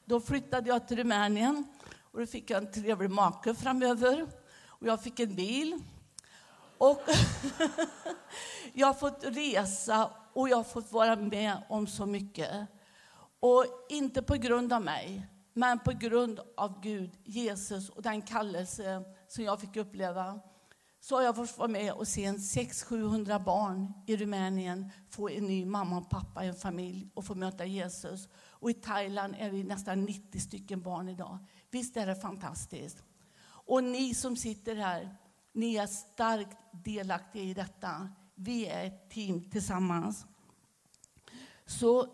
Då 0.04 0.20
flyttade 0.20 0.68
jag 0.68 0.88
till 0.88 0.96
Rumänien 0.96 1.64
och 2.12 2.20
då 2.20 2.26
fick 2.26 2.50
jag 2.50 2.62
en 2.62 2.72
trevlig 2.72 3.10
make 3.10 3.54
framöver. 3.54 4.26
Och 4.66 4.86
jag 4.86 5.02
fick 5.02 5.20
en 5.20 5.34
bil. 5.34 5.80
Och 6.78 7.00
jag 8.72 8.86
har 8.86 8.94
fått 8.94 9.24
resa 9.24 10.10
och 10.32 10.48
jag 10.48 10.56
har 10.56 10.64
fått 10.64 10.92
vara 10.92 11.16
med 11.16 11.62
om 11.68 11.86
så 11.86 12.06
mycket. 12.06 12.50
Och 13.40 13.64
inte 13.88 14.22
på 14.22 14.34
grund 14.34 14.72
av 14.72 14.82
mig, 14.82 15.26
men 15.52 15.78
på 15.78 15.92
grund 15.92 16.40
av 16.56 16.80
Gud, 16.80 17.10
Jesus 17.24 17.88
och 17.88 18.02
den 18.02 18.22
kallelse 18.22 19.02
som 19.28 19.44
jag 19.44 19.60
fick 19.60 19.76
uppleva 19.76 20.40
så 21.00 21.16
har 21.16 21.22
jag 21.22 21.36
fått 21.36 21.58
vara 21.58 21.68
med 21.68 21.92
och 21.92 22.08
se 22.08 22.30
600-700 22.30 23.44
barn 23.44 23.92
i 24.06 24.16
Rumänien 24.16 24.90
få 25.10 25.28
en 25.28 25.44
ny 25.44 25.64
mamma 25.64 25.98
och 25.98 26.10
pappa, 26.10 26.44
en 26.44 26.54
familj 26.54 27.08
och 27.14 27.24
få 27.24 27.34
möta 27.34 27.64
Jesus. 27.64 28.28
Och 28.36 28.70
i 28.70 28.74
Thailand 28.74 29.34
är 29.38 29.50
vi 29.50 29.64
nästan 29.64 30.04
90 30.04 30.40
stycken 30.40 30.82
barn 30.82 31.08
idag. 31.08 31.38
Visst 31.70 31.96
är 31.96 32.06
det 32.06 32.16
fantastiskt? 32.16 33.02
Och 33.44 33.84
ni 33.84 34.14
som 34.14 34.36
sitter 34.36 34.76
här, 34.76 35.16
ni 35.54 35.74
är 35.76 35.86
starkt 35.86 36.58
delaktiga 36.72 37.42
i 37.42 37.54
detta. 37.54 38.08
Vi 38.34 38.66
är 38.66 38.86
ett 38.86 39.10
team 39.10 39.50
tillsammans. 39.50 40.26
Så 41.66 42.08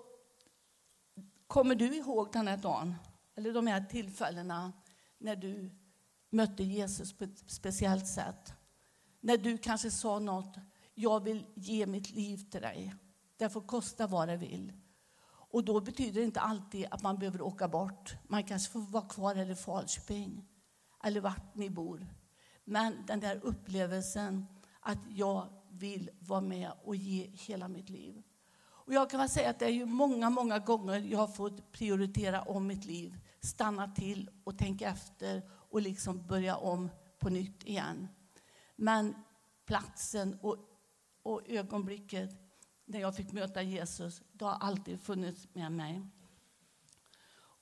kommer 1.47 1.75
du 1.75 1.97
ihåg 1.97 2.33
den 2.33 2.49
här 2.49 2.57
dagen, 2.57 2.95
eller 3.37 3.53
de 3.53 3.67
här 3.67 3.81
tillfällena 3.81 4.73
när 5.19 5.37
du 5.37 5.71
mötte 6.31 6.63
Jesus 6.63 7.13
på 7.13 7.25
ett 7.25 7.51
speciellt 7.51 8.07
sätt? 8.07 8.53
När 9.21 9.37
du 9.37 9.59
kanske 9.59 9.91
sa 9.91 10.19
något, 10.19 10.57
jag 10.95 11.25
vill 11.25 11.47
ge 11.55 11.87
mitt 11.87 12.11
liv 12.11 12.51
till 12.51 12.61
dig. 12.61 12.95
Det 13.37 13.51
får 13.51 13.61
kosta 13.61 14.07
vad 14.07 14.29
det 14.29 14.37
vill. 14.37 14.73
Och 15.53 15.65
då 15.65 15.81
betyder 15.81 16.21
det 16.21 16.27
inte 16.27 16.41
alltid 16.41 16.87
att 16.91 17.03
man 17.03 17.19
behöver 17.19 17.43
åka 17.43 17.69
bort. 17.69 18.15
Man 18.29 18.45
kanske 18.45 18.73
får 18.73 18.81
vara 18.81 19.09
kvar 19.09 19.35
här 19.35 19.51
i 19.51 19.57
Falköping 19.57 20.49
eller 21.05 21.21
vart 21.21 21.55
ni 21.55 21.71
bor. 21.71 22.07
Men 22.71 23.07
den 23.07 23.21
där 23.21 23.41
upplevelsen 23.43 24.47
att 24.81 24.99
jag 25.09 25.49
vill 25.71 26.11
vara 26.19 26.41
med 26.41 26.73
och 26.85 26.97
ge 26.97 27.31
hela 27.33 27.69
mitt 27.69 27.91
liv. 27.91 28.23
Och 28.63 28.93
jag 28.93 29.11
kan 29.11 29.29
säga 29.29 29.51
att 29.51 29.59
det 29.59 29.65
är 29.65 29.71
ju 29.71 29.87
många, 29.87 30.31
många 30.31 30.59
gånger 30.59 30.99
jag 30.99 31.19
har 31.19 31.29
fått 31.29 31.73
prioritera 31.73 32.43
om 32.43 32.67
mitt 32.67 32.85
liv, 32.85 33.17
stanna 33.41 33.89
till 33.89 34.31
och 34.45 34.59
tänka 34.59 34.89
efter 34.89 35.43
och 35.51 35.83
liksom 35.83 36.27
börja 36.27 36.57
om 36.57 36.91
på 37.19 37.29
nytt 37.29 37.65
igen. 37.65 38.09
Men 38.77 39.15
platsen 39.67 40.39
och, 40.43 40.57
och 41.23 41.43
ögonblicket 41.49 42.31
när 42.85 43.01
jag 43.01 43.17
fick 43.17 43.33
möta 43.33 43.63
Jesus, 43.63 44.23
det 44.33 44.45
har 44.45 44.59
alltid 44.61 45.01
funnits 45.01 45.49
med 45.53 45.73
mig. 45.73 46.03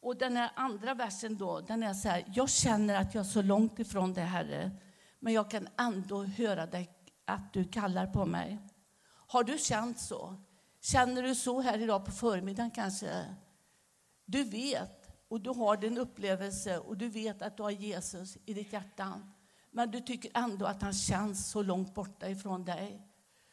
Och 0.01 0.17
den 0.17 0.37
här 0.37 0.51
andra 0.55 0.95
versen 0.95 1.37
då, 1.37 1.61
den 1.61 1.83
är 1.83 1.95
så 1.95 2.09
här, 2.09 2.25
jag 2.35 2.51
känner 2.51 2.95
att 2.95 3.15
jag 3.15 3.21
är 3.21 3.29
så 3.29 3.43
långt 3.43 3.79
ifrån 3.79 4.13
dig 4.13 4.25
Herre, 4.25 4.71
men 5.19 5.33
jag 5.33 5.51
kan 5.51 5.69
ändå 5.79 6.25
höra 6.25 6.67
dig, 6.67 6.91
att 7.25 7.53
du 7.53 7.65
kallar 7.65 8.07
på 8.07 8.27
mig. 8.27 8.59
Har 9.09 9.45
du 9.45 9.59
känt 9.59 10.01
så? 10.01 10.37
Känner 10.81 11.23
du 11.23 11.35
så 11.35 11.61
här 11.61 11.79
idag 11.79 12.05
på 12.05 12.13
förmiddagen 12.13 12.71
kanske? 12.71 13.35
Du 14.25 14.45
vet 14.45 15.09
och 15.29 15.41
du 15.41 15.51
har 15.51 15.77
din 15.77 15.99
upplevelse 15.99 16.79
och 16.79 16.97
du 16.97 17.09
vet 17.09 17.43
att 17.43 17.57
du 17.57 17.63
har 17.63 17.71
Jesus 17.71 18.37
i 18.45 18.55
ditt 18.55 18.73
hjärta. 18.73 19.23
Men 19.71 19.91
du 19.91 20.01
tycker 20.01 20.31
ändå 20.35 20.67
att 20.67 20.83
han 20.83 20.93
känns 20.93 21.51
så 21.51 21.63
långt 21.63 21.95
borta 21.95 22.29
ifrån 22.29 22.65
dig. 22.65 23.03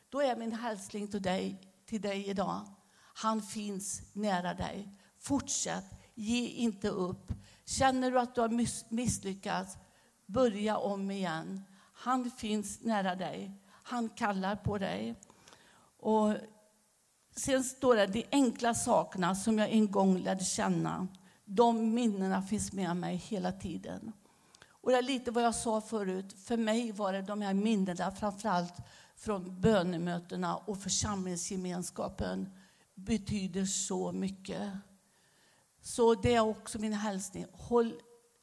Då 0.09 0.21
är 0.21 0.35
min 0.35 0.53
hälsning 0.53 1.07
till 1.07 1.21
dig, 1.21 1.61
till 1.85 2.01
dig 2.01 2.29
idag. 2.29 2.65
Han 2.97 3.41
finns 3.41 4.01
nära 4.13 4.53
dig. 4.53 4.89
Fortsätt, 5.19 5.85
ge 6.13 6.47
inte 6.47 6.89
upp. 6.89 7.31
Känner 7.65 8.11
du 8.11 8.19
att 8.19 8.35
du 8.35 8.41
har 8.41 8.49
misslyckats, 8.93 9.77
börja 10.25 10.77
om 10.77 11.11
igen. 11.11 11.63
Han 11.93 12.31
finns 12.31 12.81
nära 12.81 13.15
dig. 13.15 13.51
Han 13.83 14.09
kallar 14.09 14.55
på 14.55 14.77
dig. 14.77 15.15
Och 15.99 16.33
sen 17.35 17.63
står 17.63 17.95
det 17.95 18.05
de 18.07 18.25
enkla 18.31 18.73
sakerna 18.73 19.35
som 19.35 19.59
jag 19.59 19.69
en 19.69 19.91
gång 19.91 20.17
lärde 20.17 20.43
känna. 20.43 21.07
De 21.45 21.93
minnena 21.93 22.41
finns 22.41 22.73
med 22.73 22.97
mig 22.97 23.15
hela 23.15 23.51
tiden. 23.51 24.11
Och 24.67 24.91
det 24.91 24.97
är 24.97 25.01
lite 25.01 25.31
vad 25.31 25.43
jag 25.43 25.55
sa 25.55 25.81
förut. 25.81 26.33
För 26.33 26.57
mig 26.57 26.91
var 26.91 27.13
det 27.13 27.21
de 27.21 27.41
här 27.41 27.53
minnena, 27.53 28.11
framförallt 28.11 28.73
från 29.15 29.61
bönemötena 29.61 30.55
och 30.55 30.81
församlingsgemenskapen, 30.81 32.49
betyder 32.95 33.65
så 33.65 34.11
mycket. 34.11 34.71
Så 35.81 36.15
det 36.15 36.35
är 36.35 36.39
också 36.39 36.79
min 36.79 36.93
hälsning. 36.93 37.45
Håll 37.51 37.93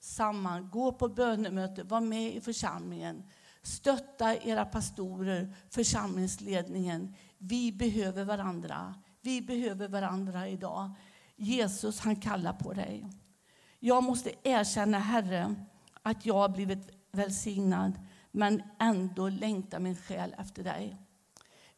samman, 0.03 0.71
gå 0.71 0.93
på 0.93 1.09
bönemöte, 1.09 1.83
var 1.83 2.01
med 2.01 2.35
i 2.35 2.41
församlingen. 2.41 3.23
Stötta 3.63 4.37
era 4.37 4.65
pastorer, 4.65 5.55
församlingsledningen. 5.71 7.15
Vi 7.39 7.73
behöver 7.73 8.25
varandra. 8.25 8.95
Vi 9.21 9.43
behöver 9.43 9.89
varandra 9.89 10.49
idag. 10.49 10.91
Jesus, 11.37 12.01
han 12.01 12.17
kallar 12.17 12.53
på 12.53 12.73
dig. 12.73 13.07
Jag 13.79 14.05
måste 14.05 14.33
erkänna, 14.43 14.99
Herre, 14.99 15.55
att 16.03 16.27
jag 16.27 16.35
har 16.35 16.49
blivit 16.49 16.91
välsignad 17.13 17.93
men 18.31 18.63
ändå 18.79 19.29
längtar 19.29 19.79
min 19.79 19.97
själ 19.97 20.35
efter 20.39 20.65
dig. 20.65 20.97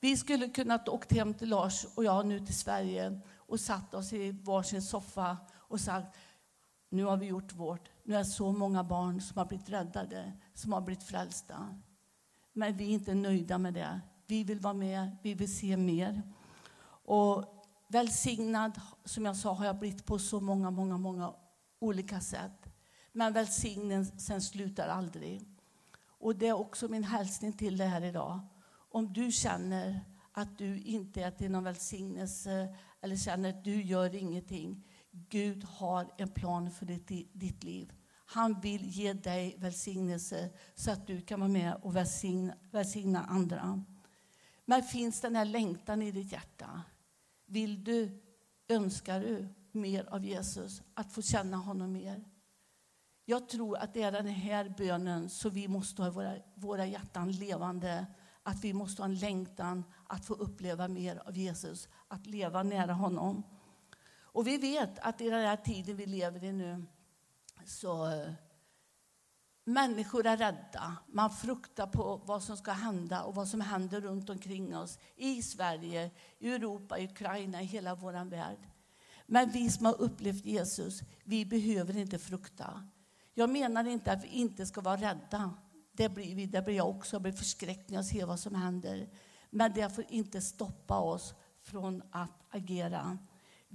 Vi 0.01 0.17
skulle 0.17 0.49
kunnat 0.49 0.89
åkt 0.89 1.13
hem 1.13 1.35
till 1.35 1.49
Lars 1.49 1.87
och 1.95 2.05
jag 2.05 2.27
nu 2.27 2.41
till 2.41 2.59
Sverige 2.59 3.21
och 3.37 3.61
satt 3.61 3.95
oss 3.95 4.13
i 4.13 4.33
varsin 4.33 4.83
soffa 4.83 5.37
och 5.55 5.81
sagt 5.81 6.17
nu 6.89 7.05
har 7.05 7.17
vi 7.17 7.27
gjort 7.27 7.53
vårt. 7.53 7.94
Nu 8.05 8.15
är 8.15 8.19
det 8.19 8.25
så 8.25 8.53
många 8.53 8.85
barn 8.85 9.21
som 9.21 9.39
har 9.39 9.45
blivit 9.45 9.69
räddade, 9.69 10.33
som 10.55 10.73
har 10.73 10.81
blivit 10.81 11.05
frälsta. 11.05 11.81
Men 12.53 12.77
vi 12.77 12.85
är 12.85 12.89
inte 12.89 13.15
nöjda 13.15 13.59
med 13.59 13.75
det. 13.75 14.01
Vi 14.27 14.45
vill 14.45 14.61
vara 14.61 14.75
med, 14.75 15.17
vi 15.23 15.35
vill 15.35 15.57
se 15.57 15.77
mer. 15.77 16.23
Och 17.05 17.45
välsignad, 17.89 18.81
som 19.05 19.25
jag 19.25 19.37
sa, 19.37 19.53
har 19.53 19.67
jag 19.67 19.79
blivit 19.79 20.07
på 20.07 20.19
så 20.19 20.41
många, 20.41 20.71
många, 20.71 20.99
många 20.99 21.35
olika 21.79 22.21
sätt. 22.21 22.67
Men 23.13 23.33
välsignelsen 23.33 24.43
slutar 24.43 24.89
aldrig. 24.89 25.49
Och 26.07 26.37
det 26.37 26.47
är 26.47 26.53
också 26.53 26.89
min 26.89 27.05
hälsning 27.05 27.53
till 27.53 27.77
dig 27.77 27.89
här 27.89 28.05
idag. 28.05 28.41
Om 28.91 29.13
du 29.13 29.33
känner 29.33 30.01
att 30.33 30.59
du 30.59 30.79
inte 30.79 31.23
är 31.23 31.31
till 31.31 31.51
någon 31.51 31.65
välsignelse 31.65 32.77
eller 33.01 33.17
känner 33.17 33.49
att 33.49 33.65
du 33.65 33.83
gör 33.83 34.15
ingenting. 34.15 34.85
Gud 35.29 35.65
har 35.65 36.15
en 36.17 36.29
plan 36.29 36.71
för 36.71 36.87
ditt, 36.87 37.33
ditt 37.33 37.65
liv. 37.65 37.93
Han 38.27 38.61
vill 38.61 38.89
ge 38.89 39.13
dig 39.13 39.57
välsignelse 39.59 40.51
så 40.75 40.91
att 40.91 41.07
du 41.07 41.21
kan 41.21 41.41
vara 41.41 41.51
med 41.51 41.75
och 41.83 41.97
välsigna, 41.97 42.55
välsigna 42.71 43.25
andra. 43.25 43.85
Men 44.65 44.83
finns 44.83 45.21
den 45.21 45.37
här 45.37 45.45
längtan 45.45 46.03
i 46.03 46.11
ditt 46.11 46.33
hjärta? 46.33 46.83
Vill 47.47 47.85
du, 47.85 48.23
önskar 48.69 49.21
du 49.21 49.49
mer 49.73 50.05
av 50.05 50.25
Jesus? 50.25 50.83
Att 50.95 51.13
få 51.13 51.23
känna 51.23 51.57
honom 51.57 51.93
mer? 51.93 52.25
Jag 53.25 53.49
tror 53.49 53.77
att 53.77 53.95
det 53.95 54.03
är 54.03 54.13
den 54.13 54.27
här 54.27 54.75
bönen 54.79 55.29
som 55.31 55.51
vi 55.51 55.69
måste 55.69 56.03
ha 56.03 56.09
i 56.09 56.13
våra, 56.13 56.35
våra 56.55 56.87
hjärtan 56.87 57.33
levande. 57.33 58.07
Att 58.43 58.65
vi 58.65 58.73
måste 58.73 59.03
ha 59.03 59.09
en 59.09 59.19
längtan 59.19 59.85
att 60.07 60.25
få 60.25 60.35
uppleva 60.35 60.89
mer 60.89 61.23
av 61.27 61.37
Jesus, 61.37 61.89
att 62.09 62.27
leva 62.27 62.63
nära 62.63 62.93
honom. 62.93 63.43
Och 64.35 64.47
vi 64.47 64.59
vet 64.59 64.99
att 64.99 65.21
i 65.21 65.31
den 65.31 65.41
här 65.41 65.57
tiden 65.57 65.97
vi 65.97 66.07
lever 66.07 66.45
i 66.45 66.53
nu 66.53 66.85
så 67.67 68.25
människor 69.65 70.27
är 70.27 70.37
rädda. 70.37 70.97
Man 71.07 71.31
fruktar 71.31 71.87
på 71.87 72.21
vad 72.25 72.43
som 72.43 72.57
ska 72.57 72.73
hända 72.73 73.23
och 73.23 73.35
vad 73.35 73.49
som 73.49 73.61
händer 73.61 74.01
runt 74.01 74.31
omkring 74.31 74.77
oss 74.77 74.99
i 75.17 75.43
Sverige, 75.43 76.11
i 76.39 76.51
Europa, 76.53 76.99
i 76.99 77.05
Ukraina, 77.05 77.63
i 77.63 77.65
hela 77.65 77.95
vår 77.95 78.25
värld. 78.25 78.69
Men 79.27 79.51
vi 79.51 79.71
som 79.71 79.87
har 79.87 80.01
upplevt 80.01 80.45
Jesus, 80.45 81.01
vi 81.25 81.47
behöver 81.47 81.97
inte 81.97 82.19
frukta. 82.19 82.89
Jag 83.35 83.51
menar 83.51 83.85
inte 83.85 84.13
att 84.13 84.25
vi 84.25 84.29
inte 84.29 84.67
ska 84.67 84.81
vara 84.81 84.97
rädda. 84.97 85.55
Det 85.93 86.09
blir, 86.09 86.35
vi, 86.35 86.47
det 86.47 86.63
blir 86.63 86.77
jag 86.77 86.89
också. 86.89 87.15
Jag 87.15 87.23
blir 87.23 87.33
förskräckt 87.33 87.91
när 87.91 87.97
jag 87.97 88.05
ser 88.05 88.27
vad 88.27 88.41
som 88.41 88.55
händer. 88.55 89.09
Men 89.51 89.73
det 89.73 89.95
får 89.95 90.05
inte 90.09 90.41
stoppa 90.41 90.99
oss 90.99 91.35
från 91.63 92.03
att 92.11 92.41
agera. 92.51 93.19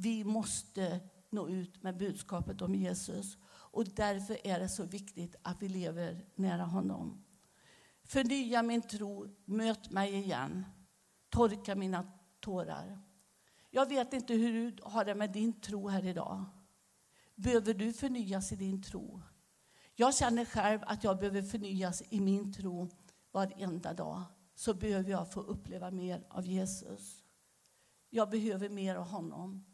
Vi 0.01 0.23
måste 0.23 0.99
nå 1.29 1.49
ut 1.49 1.83
med 1.83 1.97
budskapet 1.97 2.61
om 2.61 2.75
Jesus. 2.75 3.37
Och 3.45 3.85
därför 3.85 4.47
är 4.47 4.59
det 4.59 4.69
så 4.69 4.83
viktigt 4.83 5.35
att 5.41 5.61
vi 5.61 5.69
lever 5.69 6.25
nära 6.35 6.63
honom. 6.63 7.25
Förnya 8.03 8.63
min 8.63 8.81
tro, 8.81 9.27
möt 9.45 9.91
mig 9.91 10.15
igen. 10.15 10.65
Torka 11.29 11.75
mina 11.75 12.11
tårar. 12.39 12.99
Jag 13.69 13.89
vet 13.89 14.13
inte 14.13 14.33
hur 14.33 14.71
du 14.71 14.83
har 14.83 15.05
det 15.05 15.15
med 15.15 15.31
din 15.31 15.61
tro 15.61 15.87
här 15.87 16.05
idag. 16.05 16.45
Behöver 17.35 17.73
du 17.73 17.93
förnyas 17.93 18.51
i 18.51 18.55
din 18.55 18.83
tro? 18.83 19.21
Jag 19.95 20.15
känner 20.15 20.45
själv 20.45 20.79
att 20.83 21.03
jag 21.03 21.19
behöver 21.19 21.41
förnyas 21.41 22.03
i 22.09 22.19
min 22.19 22.53
tro 22.53 22.89
varenda 23.31 23.93
dag. 23.93 24.23
Så 24.55 24.73
behöver 24.73 25.11
jag 25.11 25.31
få 25.33 25.41
uppleva 25.41 25.91
mer 25.91 26.27
av 26.29 26.45
Jesus. 26.45 27.23
Jag 28.09 28.29
behöver 28.29 28.69
mer 28.69 28.95
av 28.95 29.07
honom. 29.07 29.68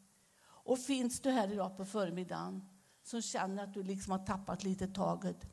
Och 0.66 0.78
finns 0.78 1.20
du 1.20 1.30
här 1.30 1.52
idag 1.52 1.76
på 1.76 1.84
förmiddagen 1.84 2.64
som 3.02 3.22
känner 3.22 3.64
att 3.64 3.74
du 3.74 3.82
liksom 3.82 4.10
har 4.10 4.26
tappat 4.26 4.64
lite 4.64 4.86
taget, 4.86 5.46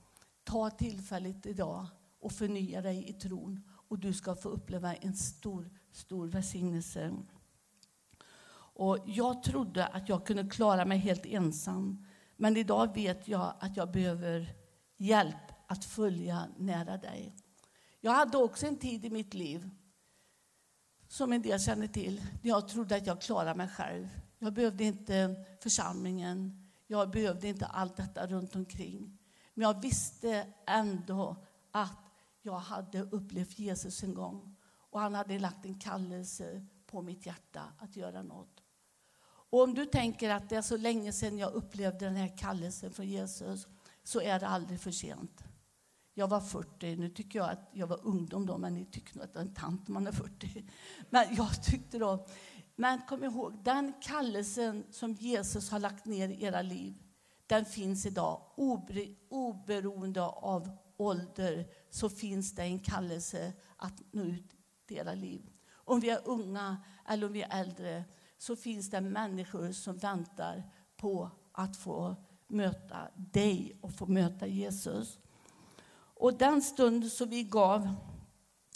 ta 0.44 0.70
tillfället 0.70 1.46
idag 1.46 1.88
och 2.20 2.32
förnya 2.32 2.82
dig 2.82 3.10
i 3.10 3.14
tron. 3.14 3.64
Och 3.70 4.00
du 4.00 4.14
ska 4.14 4.36
få 4.36 4.50
uppleva 4.50 4.96
en 4.96 5.14
stor, 5.14 5.70
stor 5.92 6.28
välsignelse. 6.28 7.14
Och 8.76 8.98
jag 9.06 9.44
trodde 9.44 9.88
att 9.88 10.10
jag 10.10 10.26
kunde 10.26 10.50
klara 10.50 10.86
mig 10.86 10.98
helt 10.98 11.26
ensam. 11.26 12.06
Men 12.38 12.58
idag 12.58 12.96
vet 12.96 13.28
jag 13.28 13.54
att 13.60 13.78
jag 13.78 13.92
behöver 13.92 14.56
hjälp 14.98 15.52
att 15.68 15.86
följa 15.86 16.48
nära 16.58 16.98
dig. 16.98 17.36
Jag 18.02 18.12
hade 18.12 18.38
också 18.38 18.68
en 18.68 18.78
tid 18.78 19.06
i 19.06 19.10
mitt 19.10 19.34
liv, 19.34 19.70
som 21.08 21.34
en 21.34 21.42
del 21.42 21.60
känner 21.60 21.88
till, 21.88 22.22
när 22.42 22.50
jag 22.50 22.68
trodde 22.68 22.96
att 22.96 23.08
jag 23.08 23.22
klarade 23.22 23.56
mig 23.56 23.68
själv. 23.68 24.08
Jag 24.44 24.54
behövde 24.54 24.84
inte 24.84 25.46
församlingen, 25.60 26.68
jag 26.88 27.12
behövde 27.12 27.48
inte 27.48 27.66
allt 27.66 27.98
detta 27.98 28.28
runt 28.28 28.56
omkring. 28.56 29.18
Men 29.54 29.64
jag 29.64 29.82
visste 29.82 30.48
ändå 30.68 31.36
att 31.72 32.12
jag 32.42 32.60
hade 32.60 33.02
upplevt 33.02 33.60
Jesus 33.60 34.04
en 34.04 34.14
gång 34.14 34.56
och 34.76 35.00
han 35.00 35.14
hade 35.14 35.40
lagt 35.40 35.66
en 35.66 35.80
kallelse 35.80 36.66
på 36.86 37.02
mitt 37.02 37.26
hjärta 37.26 37.62
att 37.78 37.96
göra 37.96 38.24
något. 38.24 38.64
Och 39.26 39.62
om 39.62 39.74
du 39.74 39.86
tänker 39.86 40.30
att 40.30 40.50
det 40.50 40.56
är 40.56 40.62
så 40.62 40.78
länge 40.78 41.14
sedan 41.14 41.38
jag 41.38 41.54
upplevde 41.54 42.06
den 42.06 42.16
här 42.16 42.38
kallelsen 42.38 42.94
från 42.94 43.08
Jesus 43.08 43.68
så 44.04 44.22
är 44.22 44.40
det 44.40 44.48
aldrig 44.48 44.80
för 44.80 44.92
sent. 44.92 45.44
Jag 46.14 46.28
var 46.28 46.42
40, 46.42 46.96
nu 46.96 47.10
tycker 47.10 47.40
jag 47.40 47.50
att 47.50 47.70
jag 47.74 47.88
var 47.88 48.00
ungdom 48.04 48.46
då, 48.46 48.58
men 48.58 48.74
ni 48.74 48.86
tycker 48.86 49.16
nog 49.16 49.24
att 49.24 49.36
jag 49.36 49.44
är 49.44 49.48
en 49.48 49.54
tant 49.54 49.88
man 49.88 50.08
är 50.08 50.12
40. 50.12 50.66
Men 51.10 51.36
jag 51.36 51.64
tyckte 51.64 51.98
då, 51.98 52.28
men 52.76 53.02
kom 53.02 53.24
ihåg, 53.24 53.64
den 53.64 53.94
kallelsen 54.02 54.84
som 54.92 55.14
Jesus 55.14 55.70
har 55.70 55.80
lagt 55.80 56.06
ner 56.06 56.30
i 56.30 56.44
era 56.44 56.62
liv, 56.62 57.04
den 57.48 57.66
finns 57.66 58.06
idag. 58.06 58.42
Oberoende 59.30 60.22
av 60.22 60.70
ålder 60.98 61.68
så 61.90 62.10
finns 62.10 62.56
det 62.56 62.62
en 62.62 62.80
kallelse 62.80 63.54
att 63.78 64.02
nå 64.12 64.24
ut 64.24 64.56
i 64.90 64.96
era 64.96 65.14
liv. 65.14 65.50
Om 65.74 66.00
vi 66.00 66.10
är 66.10 66.28
unga 66.28 66.78
eller 67.08 67.28
om 67.28 67.34
vi 67.34 67.42
är 67.42 67.60
äldre 67.62 68.04
så 68.38 68.56
finns 68.56 68.90
det 68.90 69.02
människor 69.02 69.72
som 69.72 69.98
väntar 69.98 70.64
på 70.98 71.32
att 71.52 71.78
få 71.78 72.16
möta 72.48 72.98
dig 73.16 73.78
och 73.82 73.94
få 73.94 74.06
möta 74.06 74.48
Jesus. 74.48 75.20
Och 75.94 76.38
den 76.38 76.62
stund 76.62 77.12
som 77.12 77.30
vi 77.30 77.44
gav 77.44 77.96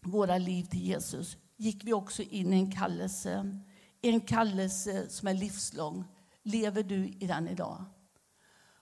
våra 0.04 0.38
liv 0.38 0.64
till 0.64 0.82
Jesus 0.82 1.38
gick 1.56 1.84
vi 1.84 1.94
också 1.94 2.22
in 2.24 2.54
i 2.54 2.56
en 2.56 2.72
kallelse. 2.72 3.60
En 4.02 4.22
kallelse 4.22 5.10
som 5.10 5.28
är 5.28 5.34
livslång. 5.34 6.06
Lever 6.44 6.84
du 6.84 7.08
i 7.08 7.28
den 7.28 7.48
idag? 7.48 7.86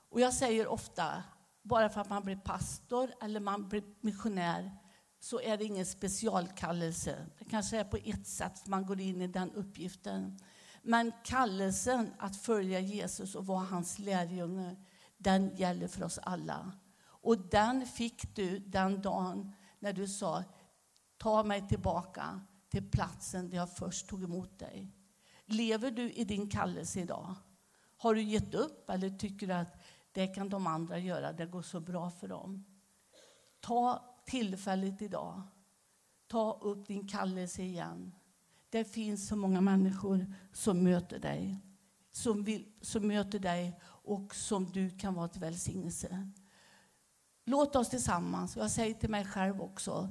Och 0.10 0.22
jag 0.22 0.34
säger 0.34 0.68
ofta, 0.68 1.24
bara 1.62 1.90
för 1.90 2.02
att 2.02 2.10
man 2.10 2.24
blir 2.24 2.36
pastor 2.36 3.14
eller 3.22 3.40
man 3.40 3.70
blir 3.70 3.84
missionär 4.02 4.72
så 5.20 5.42
är 5.42 5.58
det 5.58 5.64
ingen 5.64 5.86
specialkallelse. 5.86 7.26
Det 7.40 7.46
kanske 7.46 7.80
är 7.80 7.84
på 7.84 7.98
ett 7.98 8.28
sätt 8.28 8.68
man 8.68 8.86
går 8.86 9.00
in 9.00 9.22
i 9.22 9.28
den 9.28 9.52
uppgiften. 9.52 10.40
Men 10.82 11.12
kallelsen 11.24 12.14
att 12.18 12.38
följa 12.38 12.80
Jesus 12.80 13.36
och 13.36 13.46
vara 13.46 13.66
hans 13.66 14.00
lärjunge, 14.00 14.76
den 15.18 15.56
gäller 15.56 15.88
för 15.88 16.04
oss 16.04 16.18
alla. 16.18 16.72
Och 17.04 17.50
den 17.50 17.88
fick 17.88 18.36
du 18.36 18.60
den 18.60 19.02
dagen 19.02 19.52
när 19.80 19.94
du 19.94 20.08
sa, 20.08 20.44
ta 21.18 21.44
mig 21.44 21.68
tillbaka 21.68 22.42
till 22.70 22.92
platsen 22.92 23.50
där 23.50 23.58
jag 23.58 23.76
först 23.76 24.08
tog 24.08 24.24
emot 24.24 24.60
dig. 24.60 24.92
Lever 25.46 25.92
du 25.92 26.12
i 26.12 26.24
din 26.24 26.50
kallelse 26.50 27.00
idag? 27.00 27.36
Har 27.98 28.16
du 28.16 28.22
gett 28.22 28.54
upp 28.54 28.90
eller 28.90 29.10
tycker 29.10 29.48
du 29.48 29.54
att 29.54 29.78
det 30.12 30.28
kan 30.28 30.50
de 30.50 30.68
andra 30.68 31.00
göra, 31.00 31.34
det 31.34 31.46
går 31.46 31.62
så 31.62 31.80
bra 31.80 32.12
för 32.12 32.28
dem? 32.28 32.66
Ta 33.60 34.06
tillfället 34.26 35.02
idag. 35.02 35.42
Ta 36.28 36.60
upp 36.62 36.88
din 36.88 37.08
kallelse 37.08 37.62
igen. 37.62 38.16
Det 38.70 38.86
finns 38.86 39.28
så 39.28 39.36
många 39.36 39.62
människor 39.62 40.34
som 40.54 40.84
möter 40.84 41.20
dig. 41.20 41.60
Som, 42.12 42.44
vill, 42.44 42.72
som 42.82 43.08
möter 43.08 43.40
dig 43.40 43.80
och 43.84 44.36
som 44.36 44.66
du 44.66 44.98
kan 44.98 45.14
vara 45.14 45.28
till 45.28 45.42
välsignelse. 45.42 46.32
Låt 47.46 47.76
oss 47.76 47.90
tillsammans, 47.90 48.56
och 48.56 48.64
jag 48.64 48.72
säger 48.72 48.94
till 48.94 49.10
mig 49.10 49.26
själv 49.26 49.62
också, 49.62 50.10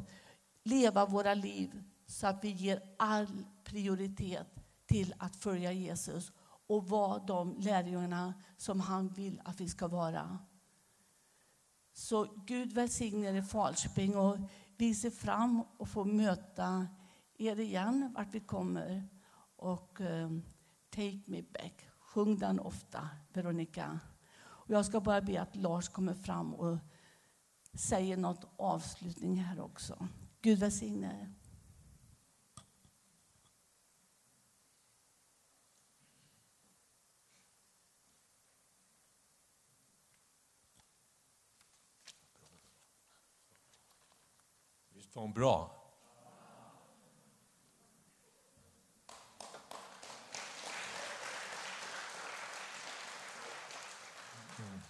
leva 0.63 1.07
våra 1.07 1.35
liv 1.35 1.85
så 2.07 2.27
att 2.27 2.45
vi 2.45 2.49
ger 2.49 2.83
all 2.97 3.45
prioritet 3.65 4.64
till 4.95 5.15
att 5.19 5.37
följa 5.37 5.73
Jesus 5.73 6.33
och 6.67 6.89
vara 6.89 7.19
de 7.19 7.57
lärjungarna 7.59 8.35
som 8.57 8.81
han 8.81 9.09
vill 9.09 9.41
att 9.45 9.61
vi 9.61 9.69
ska 9.69 9.89
vara. 9.89 10.39
Så 11.93 12.27
Gud 12.47 12.73
välsigne 12.73 13.29
er 13.29 13.35
i 13.35 13.43
Falköping 13.43 14.17
och 14.17 14.39
vi 14.77 14.95
ser 14.95 15.11
fram 15.11 15.63
att 15.79 15.89
få 15.89 16.05
möta 16.05 16.87
er 17.39 17.61
igen 17.61 18.13
vart 18.17 18.35
vi 18.35 18.41
kommer. 18.41 19.09
Och 19.57 20.01
um, 20.01 20.43
Take 20.91 21.21
me 21.27 21.43
back, 21.43 21.89
sjung 21.99 22.39
den 22.39 22.61
ofta, 22.61 23.09
Veronica. 23.33 24.01
Och 24.41 24.71
jag 24.71 24.87
ska 24.87 25.01
bara 25.01 25.21
be 25.21 25.43
att 25.43 25.57
Lars 25.57 25.89
kommer 25.89 26.15
fram 26.15 26.55
och 26.55 26.79
säger 27.73 28.17
något 28.17 28.45
avslutning 28.57 29.37
här 29.37 29.61
också. 29.61 30.09
Gud 30.41 30.59
välsigne 30.59 31.21
er. 31.21 31.44
Som 45.15 45.33
bra? 45.33 45.71
Mm. 54.59 54.81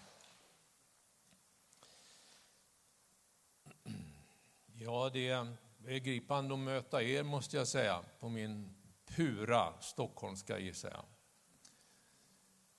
Ja, 4.72 5.10
det 5.12 5.28
är 5.28 5.98
gripande 5.98 6.54
att 6.54 6.60
möta 6.60 7.02
er, 7.02 7.22
måste 7.22 7.56
jag 7.56 7.68
säga, 7.68 8.00
på 8.20 8.28
min 8.28 8.74
pura 9.06 9.80
stockholmska, 9.80 10.58
gissar 10.58 11.04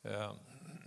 jag. 0.01 0.13
Eh, 0.13 0.33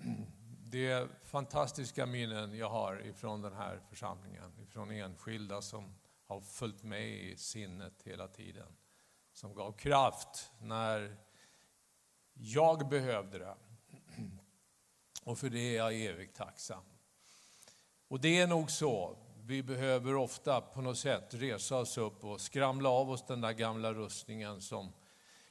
det 0.70 0.90
är 0.90 1.08
fantastiska 1.24 2.06
minnen 2.06 2.56
jag 2.56 2.70
har 2.70 3.06
ifrån 3.06 3.42
den 3.42 3.54
här 3.54 3.80
församlingen, 3.88 4.52
ifrån 4.62 4.90
enskilda 4.90 5.62
som 5.62 5.94
har 6.28 6.40
följt 6.40 6.82
med 6.82 7.08
i 7.08 7.36
sinnet 7.36 8.02
hela 8.04 8.28
tiden. 8.28 8.76
Som 9.32 9.54
gav 9.54 9.72
kraft 9.72 10.52
när 10.60 11.16
jag 12.32 12.88
behövde 12.88 13.38
det. 13.38 13.54
Och 15.24 15.38
för 15.38 15.50
det 15.50 15.58
är 15.58 15.76
jag 15.76 15.94
evigt 15.94 16.36
tacksam. 16.36 16.82
Och 18.08 18.20
det 18.20 18.40
är 18.40 18.46
nog 18.46 18.70
så, 18.70 19.16
vi 19.44 19.62
behöver 19.62 20.14
ofta 20.14 20.60
på 20.60 20.80
något 20.80 20.98
sätt 20.98 21.34
resa 21.34 21.76
oss 21.76 21.98
upp 21.98 22.24
och 22.24 22.40
skramla 22.40 22.88
av 22.88 23.10
oss 23.10 23.26
den 23.26 23.40
där 23.40 23.52
gamla 23.52 23.92
rustningen 23.92 24.60
som 24.60 24.92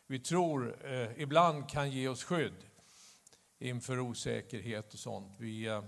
vi 0.08 0.20
tror 0.20 0.86
eh, 0.86 1.22
ibland 1.22 1.70
kan 1.70 1.92
ge 1.92 2.08
oss 2.08 2.24
skydd 2.24 2.70
inför 3.60 4.00
osäkerhet 4.00 4.94
och 4.94 5.00
sånt. 5.00 5.36
Vi, 5.40 5.66
eh, 5.66 5.84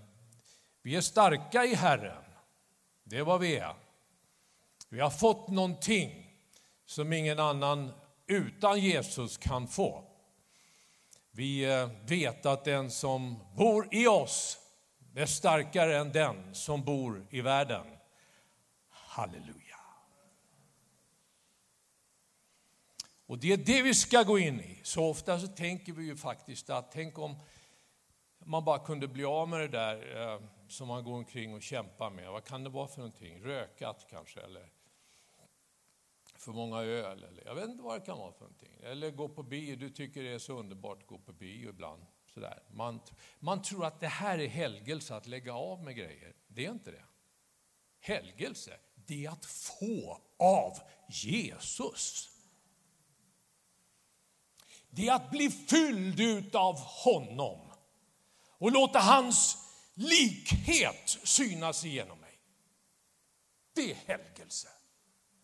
vi 0.82 0.96
är 0.96 1.02
starka 1.02 1.66
i 1.66 1.76
Herren, 1.76 2.24
det 3.04 3.18
är 3.18 3.24
vad 3.24 3.40
vi 3.40 3.58
är. 3.58 3.89
Vi 4.90 5.00
har 5.00 5.10
fått 5.10 5.50
någonting 5.50 6.36
som 6.86 7.14
ingen 7.14 7.40
annan 7.40 7.92
utan 8.28 8.80
Jesus 8.80 9.38
kan 9.38 9.68
få. 9.68 10.04
Vi 11.32 11.64
eh, 11.64 11.90
vet 12.06 12.46
att 12.46 12.66
den 12.66 12.92
som 12.92 13.40
bor 13.56 13.88
i 13.92 14.08
oss 14.08 14.58
är 15.16 15.26
starkare 15.26 15.98
än 15.98 16.12
den 16.12 16.56
som 16.56 16.84
bor 16.84 17.28
i 17.30 17.42
världen. 17.42 17.86
Halleluja. 18.90 19.80
Och 23.26 23.38
det 23.38 23.54
är 23.54 23.58
det 23.58 23.82
vi 23.82 23.94
ska 23.94 24.24
gå 24.24 24.40
in 24.40 24.60
i. 24.60 24.80
Så 24.84 25.06
ofta 25.06 25.40
så 25.40 25.48
tänker 25.48 25.94
vi 25.94 26.04
ju 26.04 26.18
faktiskt 26.18 26.70
att 26.70 26.92
tänk 26.92 27.20
om 27.20 27.36
man 28.46 28.66
bara 28.66 28.80
kunde 28.80 29.08
bli 29.08 29.26
av 29.26 29.50
med 29.50 29.60
det 29.60 29.68
där 29.68 30.22
eh, 30.22 30.42
som 30.68 30.88
man 30.88 31.04
går 31.04 31.14
omkring 31.14 31.54
och 31.54 31.62
kämpar 31.62 32.10
med. 32.10 32.32
Vad 32.32 32.46
kan 32.46 32.64
det 32.64 32.70
vara 32.70 32.88
för 32.88 32.98
någonting? 32.98 33.44
Rökat 33.44 34.08
kanske, 34.10 34.42
eller 34.42 34.79
för 36.50 36.56
många 36.56 36.78
öl, 36.78 37.24
eller 37.24 37.44
jag 37.46 37.56
vet 37.56 37.70
inte 37.70 37.84
vad 37.84 38.02
det 38.02 38.06
kan 38.06 38.18
vara 38.18 38.32
för 38.32 38.40
någonting. 38.40 38.74
Eller 38.84 39.12
gå 39.12 39.30
på 39.30 39.44
bio, 39.44 39.76
du 39.76 39.90
tycker 39.90 40.24
det 40.24 40.30
är 40.30 40.40
så 40.40 40.60
underbart 40.60 41.02
att 41.02 41.08
gå 41.08 41.18
på 41.18 41.34
bio 41.34 41.70
ibland. 41.70 42.06
Sådär. 42.34 42.64
Man, 42.72 43.00
man 43.40 43.62
tror 43.62 43.86
att 43.86 44.00
det 44.00 44.08
här 44.08 44.40
är 44.40 44.48
helgelse, 44.48 45.16
att 45.16 45.28
lägga 45.28 45.54
av 45.54 45.84
med 45.84 45.96
grejer. 45.96 46.36
Det 46.48 46.66
är 46.66 46.72
inte 46.72 46.92
det. 46.92 47.04
Helgelse, 48.00 48.80
det 48.96 49.26
är 49.26 49.30
att 49.30 49.46
få 49.46 50.22
av 50.40 50.78
Jesus. 51.10 52.30
Det 54.90 55.08
är 55.08 55.14
att 55.14 55.32
bli 55.32 55.50
fylld 55.50 56.56
av 56.56 56.76
honom 56.80 57.60
och 58.48 58.72
låta 58.72 59.00
hans 59.00 59.58
likhet 59.94 61.20
synas 61.24 61.86
igenom 61.86 62.20
mig. 62.20 62.40
Det 63.74 63.92
är 63.92 63.96
helgelse. 63.96 64.70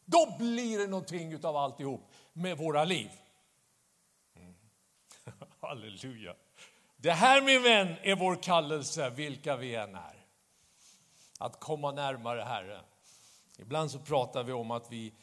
Då 0.06 0.36
blir 0.40 0.78
det 0.78 0.88
någonting 0.88 1.46
av 1.46 1.58
alltihop 1.58 2.12
med 2.34 2.58
våra 2.58 2.84
liv. 2.84 3.12
Mm. 4.36 4.54
Halleluja. 5.60 6.36
Det 6.98 7.12
här, 7.12 7.42
min 7.42 7.64
vän, 7.64 7.96
är 8.02 8.16
vår 8.16 8.44
kallelse, 8.44 9.10
vilka 9.10 9.56
vi 9.56 9.76
än 9.76 9.96
är. 9.96 10.26
Att 11.40 11.60
komma 11.60 11.92
närmare 11.92 12.42
Herren. 12.42 12.84
Ibland 13.58 13.92
så 13.92 14.00
pratar 14.00 14.44
vi 14.44 14.54
om 14.54 14.72
att 14.72 14.92
vi, 14.92 15.14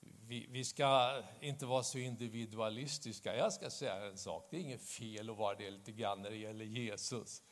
vi, 0.00 0.46
vi, 0.50 0.64
ska 0.64 1.22
inte 1.40 1.66
vara 1.66 1.82
så 1.82 1.98
individualistiska. 1.98 3.36
Jag 3.36 3.52
ska 3.52 3.70
säga 3.70 3.96
en 3.96 4.18
sak, 4.18 4.48
det 4.50 4.56
är 4.56 4.60
inget 4.60 4.84
fel 4.84 5.30
att 5.30 5.36
vara 5.36 5.54
det 5.54 5.70
lite 5.70 5.92
grann 5.92 6.22
när 6.22 6.30
det 6.30 6.36
gäller 6.36 6.64
Jesus. 6.64 7.42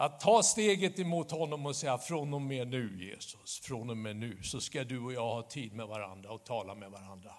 Att 0.00 0.20
ta 0.20 0.42
steget 0.42 0.98
emot 0.98 1.30
honom 1.30 1.66
och 1.66 1.76
säga 1.76 1.98
från 1.98 2.34
och 2.34 2.42
med 2.42 2.68
nu 2.68 3.12
Jesus, 3.12 3.60
från 3.60 3.90
och 3.90 3.96
med 3.96 4.16
nu 4.16 4.42
så 4.42 4.60
ska 4.60 4.84
du 4.84 4.98
och 5.00 5.12
jag 5.12 5.34
ha 5.34 5.42
tid 5.42 5.72
med 5.72 5.86
varandra 5.86 6.30
och 6.30 6.44
tala 6.44 6.74
med 6.74 6.90
varandra. 6.90 7.34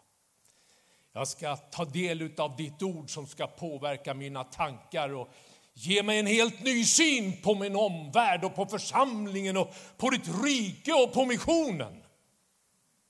Jag 1.12 1.28
ska 1.28 1.56
ta 1.56 1.86
del 1.86 2.34
av 2.38 2.56
ditt 2.56 2.84
ord 2.84 3.10
som 3.10 3.28
ska 3.28 3.48
påverka 3.48 4.14
mina 4.14 4.44
tankar 4.44 5.10
och 5.10 5.30
ge 5.74 6.04
mig 6.04 6.20
en 6.20 6.28
helt 6.28 6.64
ny 6.64 6.86
syn 6.86 7.42
på 7.42 7.56
min 7.56 7.76
omvärld 7.76 8.44
och 8.44 8.56
på 8.56 8.66
församlingen 8.66 9.58
och 9.58 9.74
på 9.98 10.10
ditt 10.10 10.44
rike 10.44 10.94
och 10.94 11.14
på 11.14 11.26
missionen. 11.26 12.04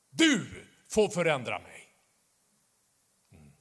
Du 0.10 0.66
får 0.90 1.10
förändra 1.10 1.60
mig. 1.60 1.84
Mm. 3.32 3.52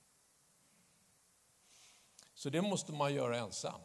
Så 2.34 2.50
det 2.50 2.62
måste 2.62 2.92
man 2.92 3.14
göra 3.14 3.38
ensam. 3.38 3.80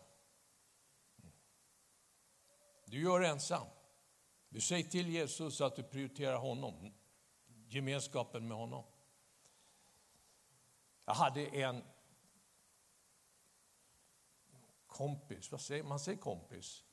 Du 2.93 3.01
gör 3.01 3.19
det 3.19 3.27
ensam. 3.27 3.67
Du 4.49 4.61
säger 4.61 4.83
till 4.83 5.09
Jesus 5.09 5.61
att 5.61 5.75
du 5.75 5.83
prioriterar 5.83 6.37
honom, 6.37 6.93
gemenskapen 7.67 8.47
med 8.47 8.57
honom. 8.57 8.83
Jag 11.05 11.13
hade 11.13 11.45
en 11.45 11.83
kompis, 14.87 15.51
vad 15.51 15.61
säger 15.61 15.83
man? 15.83 15.99
säger 15.99 16.17
kompis. 16.17 16.83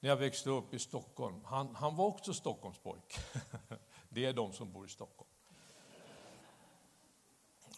När 0.00 0.08
jag 0.10 0.16
växte 0.16 0.50
upp 0.50 0.74
i 0.74 0.78
Stockholm. 0.78 1.44
Han, 1.44 1.74
han 1.74 1.96
var 1.96 2.06
också 2.06 2.34
Stockholmspojk. 2.34 3.18
Det 4.08 4.24
är 4.24 4.32
de 4.32 4.52
som 4.52 4.72
bor 4.72 4.86
i 4.86 4.88
Stockholm. 4.88 5.30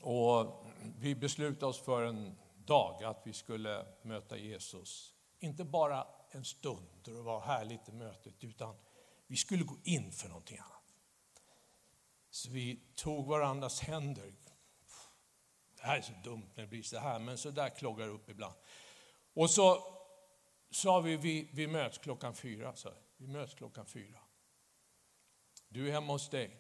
Och 0.01 0.67
vi 0.99 1.15
beslutade 1.15 1.67
oss 1.67 1.81
för 1.81 2.03
en 2.03 2.39
dag 2.57 3.05
att 3.05 3.23
vi 3.25 3.33
skulle 3.33 3.87
möta 4.03 4.37
Jesus. 4.37 5.15
Inte 5.39 5.65
bara 5.65 6.07
en 6.37 6.45
stund 6.45 7.09
och 7.09 7.15
det 7.15 7.23
var 7.23 7.41
härligt 7.41 7.89
i 7.89 7.93
mötet, 7.93 8.45
utan 8.45 8.77
vi 9.27 9.37
skulle 9.37 9.65
gå 9.65 9.79
in 9.83 10.13
för 10.13 10.29
någonting 10.29 10.59
annat. 10.59 10.95
Så 12.31 12.51
vi 12.51 12.81
tog 12.95 13.27
varandras 13.27 13.81
händer. 13.81 14.35
Det 15.77 15.83
här 15.83 15.99
är 15.99 16.03
så 16.03 16.13
dumt 16.25 16.51
när 16.55 16.63
det 16.63 16.69
blir 16.69 16.83
så 16.83 16.99
här, 16.99 17.19
men 17.19 17.39
så 17.39 17.51
där 17.51 17.69
kloggar 17.69 18.07
det 18.07 18.13
upp 18.13 18.31
ibland. 18.31 18.55
Och 19.35 19.51
så 19.51 19.93
sa 20.71 21.01
vi, 21.01 21.17
vi, 21.17 21.51
vi 21.53 21.67
möts 21.67 21.99
klockan 21.99 22.35
fyra. 22.35 22.77
Så 22.77 22.93
vi 23.17 23.27
möts 23.27 23.55
klockan 23.55 23.87
fyra. 23.87 24.19
Du 25.69 25.89
är 25.89 25.93
hemma 25.93 26.13
hos 26.13 26.31
dig 26.31 26.57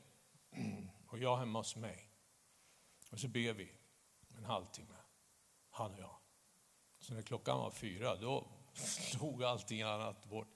och 1.08 1.18
jag 1.18 1.36
hemma 1.36 1.58
hos 1.58 1.76
mig. 1.76 2.10
Och 3.10 3.20
så 3.20 3.28
ber 3.28 3.52
vi 3.52 3.72
en 4.36 4.44
halvtimme, 4.44 4.96
han 5.70 5.94
och 5.94 6.00
jag. 6.00 6.16
Så 6.98 7.14
när 7.14 7.22
klockan 7.22 7.58
var 7.58 7.70
fyra, 7.70 8.16
då 8.16 8.48
slog 8.76 9.44
allting 9.44 9.82
annat 9.82 10.24
bort. 10.24 10.48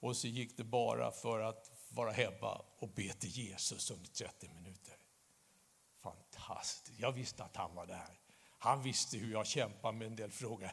Och 0.00 0.16
så 0.16 0.28
gick 0.28 0.56
det 0.56 0.64
bara 0.64 1.10
för 1.10 1.40
att 1.40 1.70
vara 1.88 2.10
hemma 2.10 2.62
och 2.78 2.88
be 2.88 3.12
till 3.12 3.30
Jesus 3.30 3.90
under 3.90 4.10
30 4.10 4.48
minuter. 4.48 4.94
Fantastiskt. 6.02 7.00
Jag 7.00 7.12
visste 7.12 7.44
att 7.44 7.56
han 7.56 7.74
var 7.74 7.86
där. 7.86 8.18
Han 8.58 8.82
visste 8.82 9.16
hur 9.16 9.32
jag 9.32 9.46
kämpade 9.46 9.98
med 9.98 10.06
en 10.06 10.16
del 10.16 10.30
frågor. 10.30 10.72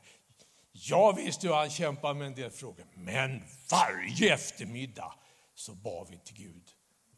Jag 0.72 1.16
visste 1.16 1.48
hur 1.48 1.54
han 1.54 1.70
kämpade 1.70 2.14
med 2.14 2.28
en 2.28 2.36
del 2.36 2.52
frågor. 2.52 2.86
Men 2.94 3.44
varje 3.72 4.34
eftermiddag 4.34 5.14
så 5.56 5.74
bad 5.76 6.08
vi 6.10 6.18
till 6.18 6.36
Gud 6.36 6.72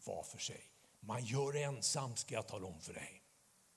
var 0.06 0.24
för 0.24 0.38
sig. 0.38 0.62
Man 1.00 1.26
gör 1.26 1.54
det 1.54 1.64
ensam, 1.64 2.16
ska 2.16 2.36
jag 2.36 2.48
tala 2.48 2.68
om 2.68 2.82
för 2.82 2.94
dig. 2.94 3.22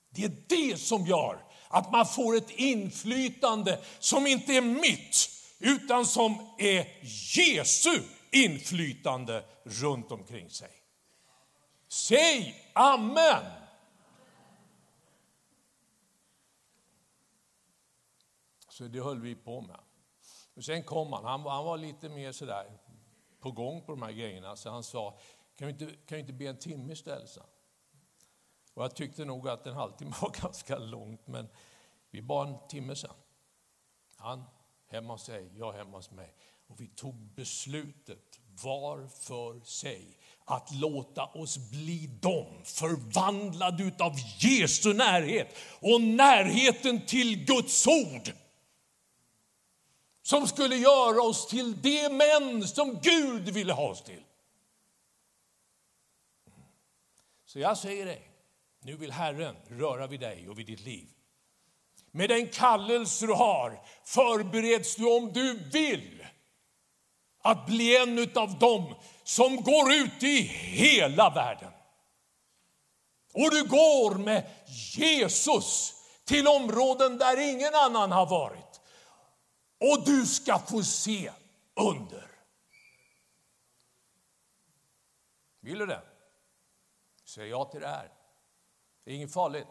Det 0.09 0.23
är 0.23 0.31
det 0.47 0.77
som 0.77 1.05
gör 1.05 1.45
att 1.67 1.91
man 1.91 2.05
får 2.05 2.35
ett 2.35 2.49
inflytande 2.49 3.79
som 3.99 4.27
inte 4.27 4.53
är 4.53 4.61
mitt, 4.61 5.29
utan 5.59 6.05
som 6.05 6.53
är 6.57 6.87
Jesu 7.37 8.01
inflytande 8.31 9.45
runt 9.63 10.11
omkring 10.11 10.49
sig. 10.49 10.71
Säg 11.87 12.71
amen! 12.73 13.43
Så 18.69 18.83
det 18.83 19.01
höll 19.01 19.19
vi 19.19 19.35
på 19.35 19.61
med. 19.61 19.79
Och 20.53 20.63
sen 20.63 20.83
kom 20.83 21.13
han, 21.13 21.25
han, 21.25 21.41
han 21.41 21.65
var 21.65 21.77
lite 21.77 22.09
mer 22.09 22.31
sådär 22.31 22.79
på 23.39 23.51
gång 23.51 23.81
på 23.81 23.91
de 23.91 24.01
här 24.01 24.11
grejerna, 24.11 24.55
så 24.55 24.69
han 24.69 24.83
sa, 24.83 25.17
kan 25.55 25.67
vi 25.67 25.73
inte, 25.73 25.85
kan 25.85 26.15
vi 26.15 26.19
inte 26.19 26.33
be 26.33 26.45
en 26.45 26.59
timme 26.59 26.93
istället? 26.93 27.37
Och 28.73 28.83
jag 28.83 28.95
tyckte 28.95 29.25
nog 29.25 29.49
att 29.49 29.67
en 29.67 29.73
halvtimme 29.73 30.13
var 30.21 30.41
ganska 30.41 30.77
långt, 30.77 31.27
men 31.27 31.49
vi 32.09 32.21
bad 32.21 32.47
en 32.47 32.67
timme 32.67 32.95
sen. 32.95 33.13
Han 34.15 34.43
hemma 34.93 35.13
hos 35.13 35.25
dig, 35.25 35.51
jag 35.57 35.73
hemma 35.73 35.97
hos 35.97 36.11
mig. 36.11 36.33
Och 36.67 36.81
vi 36.81 36.87
tog 36.87 37.15
beslutet 37.15 38.39
var 38.63 39.07
för 39.07 39.59
sig 39.59 40.17
att 40.45 40.71
låta 40.71 41.25
oss 41.25 41.57
bli 41.57 42.07
dem, 42.21 42.61
förvandlade 42.63 43.83
utav 43.83 44.13
Jesu 44.37 44.93
närhet 44.93 45.55
och 45.79 46.01
närheten 46.01 47.05
till 47.05 47.45
Guds 47.45 47.87
ord. 47.87 48.31
Som 50.21 50.47
skulle 50.47 50.75
göra 50.75 51.21
oss 51.21 51.47
till 51.47 51.81
de 51.81 52.09
män 52.09 52.67
som 52.67 52.99
Gud 53.01 53.49
ville 53.49 53.73
ha 53.73 53.89
oss 53.89 54.03
till. 54.03 54.23
Så 57.45 57.59
jag 57.59 57.77
säger 57.77 58.05
dig, 58.05 58.29
nu 58.79 58.95
vill 58.95 59.11
Herren 59.11 59.55
röra 59.67 60.07
vid 60.07 60.19
dig 60.19 60.49
och 60.49 60.59
vid 60.59 60.65
ditt 60.65 60.85
liv. 60.85 61.07
Med 62.15 62.29
den 62.29 62.49
kallelse 62.49 63.25
du 63.27 63.33
har 63.33 63.81
förbereds 64.03 64.95
du 64.95 65.17
om 65.17 65.33
du 65.33 65.69
vill 65.69 66.25
att 67.41 67.65
bli 67.65 67.97
en 67.97 68.37
av 68.37 68.59
dem 68.59 68.95
som 69.23 69.55
går 69.55 69.93
ut 69.93 70.23
i 70.23 70.41
hela 70.41 71.29
världen. 71.29 71.71
Och 73.33 73.51
du 73.51 73.67
går 73.67 74.15
med 74.15 74.49
Jesus 74.97 75.93
till 76.25 76.47
områden 76.47 77.17
där 77.17 77.37
ingen 77.37 77.75
annan 77.75 78.11
har 78.11 78.25
varit. 78.25 78.81
Och 79.79 80.05
du 80.05 80.25
ska 80.25 80.59
få 80.59 80.83
se 80.83 81.31
under. 81.75 82.27
Vill 85.59 85.77
du 85.77 85.85
det? 85.85 86.01
Säg 87.25 87.47
ja 87.47 87.65
till 87.65 87.81
det 87.81 87.87
här. 87.87 88.11
Det 89.03 89.11
är 89.11 89.15
inget 89.15 89.33
farligt. 89.33 89.67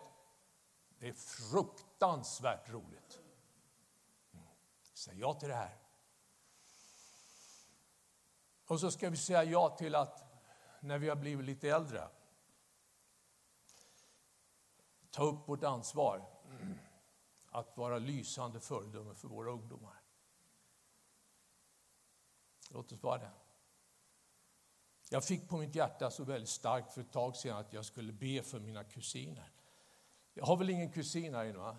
Det 1.01 1.09
är 1.09 1.15
fruktansvärt 2.03 2.69
roligt. 2.71 3.21
Mm. 4.33 4.47
Säg 4.95 5.21
ja 5.21 5.35
till 5.35 5.49
det 5.49 5.55
här. 5.55 5.79
Och 8.67 8.81
så 8.81 8.91
ska 8.91 9.11
vi 9.11 9.17
säga 9.17 9.45
ja 9.45 9.77
till 9.77 9.95
att 9.95 10.25
när 10.81 10.99
vi 10.99 11.09
har 11.09 11.17
blivit 11.17 11.47
lite 11.47 11.69
äldre 11.69 12.09
ta 15.11 15.23
upp 15.23 15.49
vårt 15.49 15.65
ansvar 15.65 16.27
att 17.51 17.77
vara 17.77 17.99
lysande 17.99 18.61
föredöme 18.61 19.15
för 19.15 19.29
våra 19.29 19.51
ungdomar. 19.51 20.03
Låt 22.71 22.93
oss 22.93 23.03
vara 23.03 23.19
det. 23.19 23.31
Jag 25.11 25.25
fick 25.25 25.49
på 25.49 25.57
mitt 25.57 25.75
hjärta 25.75 26.11
så 26.11 26.25
väldigt 26.25 26.49
starkt 26.49 26.93
för 26.93 27.01
ett 27.01 27.13
tag 27.13 27.37
sedan 27.37 27.57
att 27.57 27.73
jag 27.73 27.85
skulle 27.85 28.13
be 28.13 28.43
för 28.43 28.61
mina 28.61 28.85
kusiner. 28.85 29.53
Jag 30.35 30.45
har 30.45 30.57
väl 30.57 30.71
ingen 30.71 30.93
kusin 30.93 31.35
här 31.35 31.45
inne? 31.45 31.59
Va? 31.59 31.77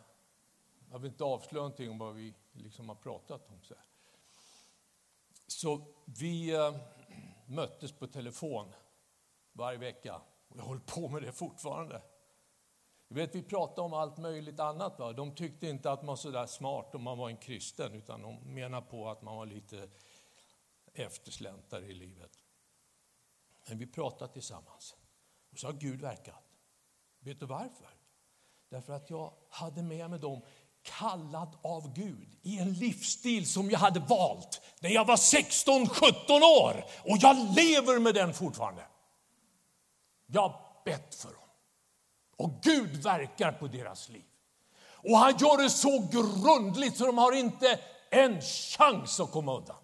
Jag 0.94 1.00
vill 1.00 1.12
inte 1.12 1.24
avslöja 1.24 1.62
någonting 1.64 1.90
om 1.90 1.98
vad 1.98 2.16
vi 2.16 2.34
liksom 2.52 2.90
har 2.90 2.96
pratat 2.96 3.50
om. 3.50 3.62
Så, 3.62 3.76
här. 3.76 3.84
så 5.48 5.86
vi 6.06 6.56
äh, 6.56 6.76
möttes 7.46 7.92
på 7.92 8.08
telefon 8.08 8.74
varje 9.52 9.78
vecka 9.78 10.22
och 10.48 10.58
jag 10.58 10.64
håller 10.64 10.82
på 10.82 11.08
med 11.08 11.22
det 11.22 11.32
fortfarande. 11.32 12.02
Du 13.08 13.16
vet, 13.16 13.36
vi 13.36 13.44
pratade 13.44 13.82
om 13.82 13.94
allt 13.94 14.18
möjligt 14.18 14.60
annat. 14.60 15.00
Va? 15.00 15.14
De 15.14 15.36
tyckte 15.36 15.68
inte 15.68 15.92
att 15.92 16.00
man 16.00 16.08
var 16.08 16.16
så 16.16 16.32
där 16.32 16.46
smart 16.46 16.96
om 16.96 17.04
man 17.04 17.18
var 17.18 17.30
en 17.30 17.38
kristen 17.38 17.94
utan 17.94 18.22
de 18.22 18.54
menade 18.54 18.88
på 18.88 19.10
att 19.10 19.22
man 19.22 19.36
var 19.36 19.46
lite 19.46 19.90
eftersläntare 20.94 21.86
i 21.86 21.94
livet. 21.94 22.40
Men 23.70 23.78
vi 23.78 23.88
pratade 23.88 24.34
tillsammans 24.34 24.96
och 25.52 25.60
så 25.60 25.68
har 25.68 25.74
Gud 25.74 26.02
verkat. 26.02 26.44
Vet 27.20 27.40
du 27.40 27.46
varför? 27.46 27.90
Därför 28.74 28.94
att 28.94 29.10
jag 29.10 29.34
hade 29.50 29.84
med 29.84 30.10
mig 30.10 30.20
dem 30.20 30.42
kallad 30.84 31.58
av 31.62 31.94
Gud 31.94 32.28
i 32.42 32.60
en 32.60 32.74
livsstil 32.74 33.48
som 33.48 33.70
jag 33.70 33.80
hade 33.80 34.00
valt 34.00 34.62
när 34.80 34.90
jag 34.90 35.06
var 35.06 35.16
16-17 35.16 36.42
år. 36.62 36.86
Och 37.04 37.18
jag 37.22 37.56
lever 37.56 38.00
med 38.00 38.16
den 38.16 38.34
fortfarande. 38.34 38.86
Jag 40.26 40.42
har 40.42 40.62
bett 40.86 41.16
för 41.16 41.30
dem. 41.30 41.38
Och 42.36 42.62
Gud 42.62 43.04
verkar 43.04 43.52
på 43.52 43.68
deras 43.68 44.10
liv. 44.10 44.26
Och 44.86 45.18
han 45.18 45.38
gör 45.38 45.64
det 45.64 45.70
så 45.70 46.08
grundligt 46.12 46.98
så 46.98 47.06
de 47.06 47.18
har 47.18 47.32
inte 47.32 47.80
en 48.10 48.42
chans 48.42 49.20
att 49.20 49.32
komma 49.32 49.58
undan. 49.58 49.76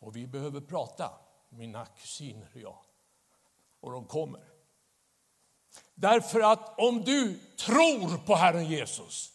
Och 0.00 0.16
vi 0.16 0.26
behöver 0.26 0.60
prata, 0.60 1.10
mina 1.48 1.86
kusiner 1.86 2.50
och 2.54 2.60
jag. 2.60 2.78
Och 3.80 3.92
de 3.92 4.04
kommer. 4.04 4.49
Därför 6.00 6.40
att 6.40 6.78
om 6.78 7.04
du 7.04 7.40
tror 7.56 8.18
på 8.26 8.34
Herren 8.34 8.66
Jesus 8.66 9.30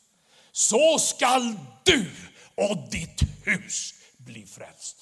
så 0.51 0.99
skall 0.99 1.55
du 1.83 2.11
och 2.55 2.77
ditt 2.91 3.21
hus 3.43 3.93
bli 4.17 4.45
frälst. 4.45 4.97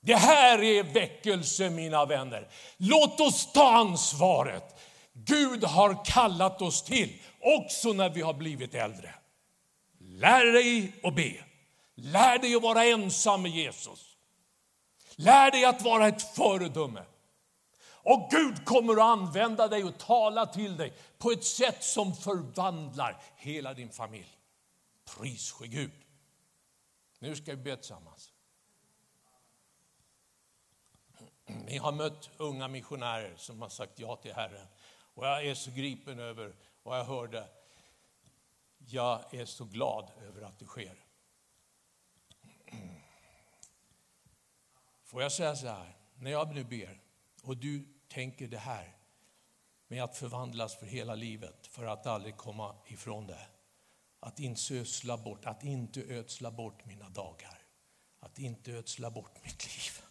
Det 0.00 0.14
här 0.16 0.62
är 0.62 0.82
väckelse, 0.82 1.70
mina 1.70 2.04
vänner. 2.04 2.48
Låt 2.76 3.20
oss 3.20 3.52
ta 3.52 3.76
ansvaret. 3.76 4.80
Gud 5.12 5.64
har 5.64 6.04
kallat 6.04 6.62
oss 6.62 6.82
till, 6.82 7.22
också 7.40 7.92
när 7.92 8.10
vi 8.10 8.20
har 8.20 8.34
blivit 8.34 8.74
äldre. 8.74 9.14
Lär 10.00 10.52
dig 10.52 10.92
att 11.02 11.14
be. 11.14 11.34
Lär 11.94 12.38
dig 12.38 12.54
att 12.54 12.62
vara 12.62 12.84
ensam 12.84 13.42
med 13.42 13.50
Jesus. 13.50 14.16
Lär 15.16 15.50
dig 15.50 15.64
att 15.64 15.82
vara 15.82 16.08
ett 16.08 16.36
föredöme. 16.36 17.02
Och 18.08 18.28
Gud 18.30 18.64
kommer 18.64 18.92
att 18.92 19.18
använda 19.18 19.68
dig 19.68 19.84
och 19.84 19.98
tala 19.98 20.46
till 20.46 20.76
dig 20.76 20.92
på 21.18 21.30
ett 21.30 21.44
sätt 21.44 21.84
som 21.84 22.14
förvandlar 22.14 23.22
hela 23.36 23.74
din 23.74 23.90
familj. 23.90 24.38
Pris 25.04 25.52
ske 25.52 25.66
Gud. 25.66 25.92
Nu 27.18 27.36
ska 27.36 27.50
vi 27.50 27.56
be 27.56 27.76
tillsammans. 27.76 28.32
Ni 31.46 31.76
har 31.76 31.92
mött 31.92 32.30
unga 32.36 32.68
missionärer 32.68 33.36
som 33.36 33.62
har 33.62 33.68
sagt 33.68 33.98
ja 33.98 34.16
till 34.16 34.34
Herren. 34.34 34.66
Och 35.14 35.26
jag 35.26 35.46
är 35.46 35.54
så 35.54 35.70
gripen 35.70 36.18
över 36.18 36.54
vad 36.82 36.98
jag 36.98 37.04
hörde. 37.04 37.48
Jag 38.78 39.34
är 39.34 39.44
så 39.44 39.64
glad 39.64 40.10
över 40.22 40.42
att 40.42 40.58
det 40.58 40.66
sker. 40.66 41.04
Får 45.04 45.22
jag 45.22 45.32
säga 45.32 45.56
så 45.56 45.66
här, 45.66 45.96
när 46.14 46.30
jag 46.30 46.54
nu 46.54 46.64
ber 46.64 47.00
och 47.42 47.56
du 47.56 47.97
tänker 48.08 48.48
det 48.48 48.58
här 48.58 48.96
med 49.88 50.04
att 50.04 50.16
förvandlas 50.16 50.76
för 50.76 50.86
hela 50.86 51.14
livet, 51.14 51.66
för 51.66 51.86
att 51.86 52.06
aldrig 52.06 52.36
komma 52.36 52.76
ifrån 52.86 53.26
det. 53.26 53.46
Att 54.20 54.40
inte 54.40 54.74
ödsla 54.74 55.16
bort, 55.16 55.44
att 55.44 55.64
inte 55.64 56.02
ödsla 56.02 56.50
bort 56.50 56.84
mina 56.84 57.08
dagar, 57.08 57.58
att 58.20 58.38
inte 58.38 58.72
ödsla 58.72 59.10
bort 59.10 59.44
mitt 59.44 59.66
liv. 59.66 60.02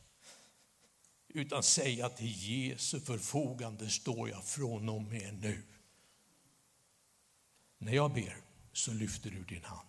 Utan 1.28 1.64
säga 1.64 2.10
till 2.10 2.34
Jesu 2.36 3.00
förfogande 3.00 3.90
står 3.90 4.30
jag 4.30 4.44
från 4.44 4.90
och 4.90 5.02
med 5.02 5.34
nu. 5.42 5.64
När 7.78 7.94
jag 7.94 8.14
ber 8.14 8.38
så 8.74 8.94
lyfter 8.94 9.30
du 9.30 9.44
din 9.44 9.64
hand. 9.64 9.88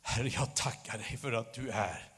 Herre, 0.00 0.28
jag 0.28 0.56
tackar 0.56 0.98
dig 0.98 1.16
för 1.16 1.32
att 1.32 1.54
du 1.54 1.70
är 1.70 2.13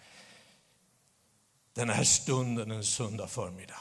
den 1.77 1.91
här 1.91 2.05
stunden 2.05 2.71
en 2.71 2.85
söndag 2.85 3.27
förmiddag. 3.27 3.81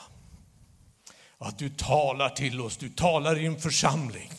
att 1.38 1.60
du 1.60 1.70
talar 1.70 2.30
till 2.30 2.62
oss, 2.62 2.78
du 2.78 2.90
talar 2.90 3.38
i 3.38 3.46
en 3.46 3.62
församling. 3.62 4.32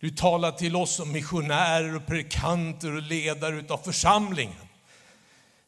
Du 0.00 0.10
talar 0.10 0.52
till 0.52 0.76
oss 0.76 0.94
som 0.94 1.12
missionärer 1.12 1.96
och 1.96 2.06
predikanter 2.06 2.96
och 2.96 3.02
ledare 3.02 3.64
av 3.68 3.78
församlingen. 3.78 4.68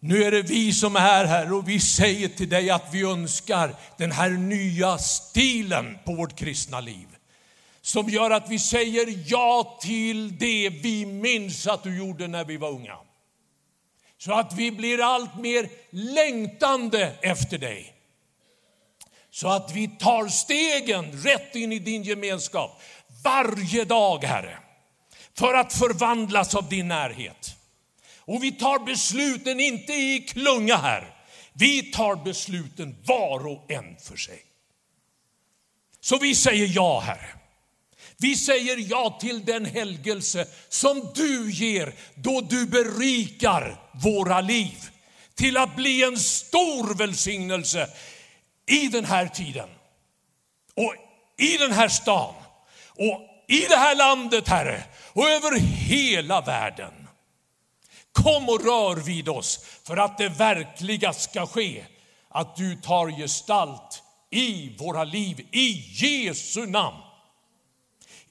Nu 0.01 0.25
är 0.25 0.31
det 0.31 0.42
vi 0.42 0.73
som 0.73 0.97
är 0.97 1.25
här 1.25 1.53
och 1.53 1.68
vi 1.68 1.81
säger 1.81 2.29
till 2.29 2.49
dig 2.49 2.71
att 2.71 2.88
vi 2.92 3.03
önskar 3.03 3.75
den 3.99 4.12
här 4.12 4.31
nya 4.31 4.99
stilen 4.99 5.99
på 6.05 6.14
vårt 6.14 6.37
kristna 6.37 6.81
liv. 6.81 7.07
Som 7.83 8.09
gör 8.09 8.31
att 8.31 8.51
vi 8.51 8.59
säger 8.59 9.25
ja 9.27 9.79
till 9.83 10.38
det 10.38 10.68
vi 10.68 11.07
minns 11.07 11.66
att 11.66 11.83
du 11.83 11.97
gjorde 11.97 12.29
när 12.29 12.45
vi 12.45 12.57
var 12.57 12.71
unga. 12.71 12.97
Så 14.24 14.32
att 14.32 14.52
vi 14.54 14.70
blir 14.70 15.00
allt 15.00 15.37
mer 15.37 15.68
längtande 15.90 17.16
efter 17.22 17.58
dig. 17.58 17.94
Så 19.30 19.48
att 19.48 19.72
vi 19.72 19.88
tar 19.88 20.28
stegen 20.28 21.22
rätt 21.22 21.54
in 21.54 21.72
i 21.72 21.78
din 21.78 22.02
gemenskap 22.02 22.82
varje 23.24 23.85
dag, 23.85 24.24
Herre. 24.24 24.58
För 25.38 25.54
att 25.54 25.72
förvandlas 25.72 26.54
av 26.54 26.68
din 26.68 26.88
närhet. 26.88 27.56
Och 28.18 28.42
vi 28.42 28.52
tar 28.52 28.78
besluten 28.78 29.61
inte 29.61 29.92
i 29.92 30.20
klunga 30.28 30.76
här. 30.76 31.16
Vi 31.52 31.82
tar 31.82 32.16
besluten 32.16 32.96
var 33.04 33.46
och 33.46 33.70
en 33.70 33.96
för 33.96 34.16
sig. 34.16 34.42
Så 36.00 36.18
vi 36.18 36.35
säger 36.35 36.70
ja, 36.74 37.00
Herre. 37.00 37.41
Vi 38.22 38.37
säger 38.37 38.90
ja 38.90 39.18
till 39.20 39.44
den 39.44 39.64
helgelse 39.64 40.46
som 40.68 41.11
du 41.14 41.50
ger 41.50 41.94
då 42.14 42.40
du 42.40 42.66
berikar 42.66 43.80
våra 43.92 44.40
liv 44.40 44.90
till 45.35 45.56
att 45.56 45.76
bli 45.76 46.02
en 46.02 46.18
stor 46.18 46.94
välsignelse 46.94 47.88
i 48.66 48.88
den 48.88 49.04
här 49.04 49.26
tiden 49.26 49.68
och 50.74 50.94
i 51.38 51.56
den 51.56 51.72
här 51.72 51.88
stan 51.88 52.35
och 52.88 53.20
i 53.48 53.61
det 53.68 53.76
här 53.76 53.94
landet, 53.94 54.48
Herre, 54.48 54.82
och 55.12 55.30
över 55.30 55.61
hela 55.61 56.40
världen. 56.40 57.08
Kom 58.12 58.48
och 58.48 58.64
rör 58.64 58.96
vid 58.96 59.28
oss 59.28 59.64
för 59.85 59.96
att 59.96 60.18
det 60.18 60.28
verkliga 60.28 61.12
ska 61.12 61.46
ske, 61.46 61.85
att 62.28 62.56
du 62.56 62.76
tar 62.76 63.11
gestalt 63.11 64.02
i 64.30 64.76
våra 64.78 65.04
liv, 65.04 65.46
i 65.50 65.85
Jesu 65.90 66.66
namn. 66.66 67.12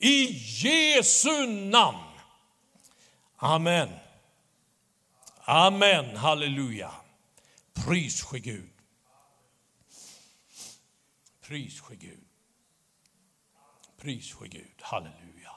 I 0.02 0.34
Jesu 0.34 1.46
namn. 1.46 2.20
Amen. 3.38 3.90
Amen, 5.46 6.16
halleluja. 6.16 6.92
Pris 7.74 8.22
ske 8.22 8.40
Gud. 8.40 8.70
Pris 11.42 11.80
ske 11.82 11.96
Gud. 11.96 12.26
Pris 13.98 14.34
ske 14.34 14.48
Gud. 14.48 14.82
Halleluja. 14.82 15.52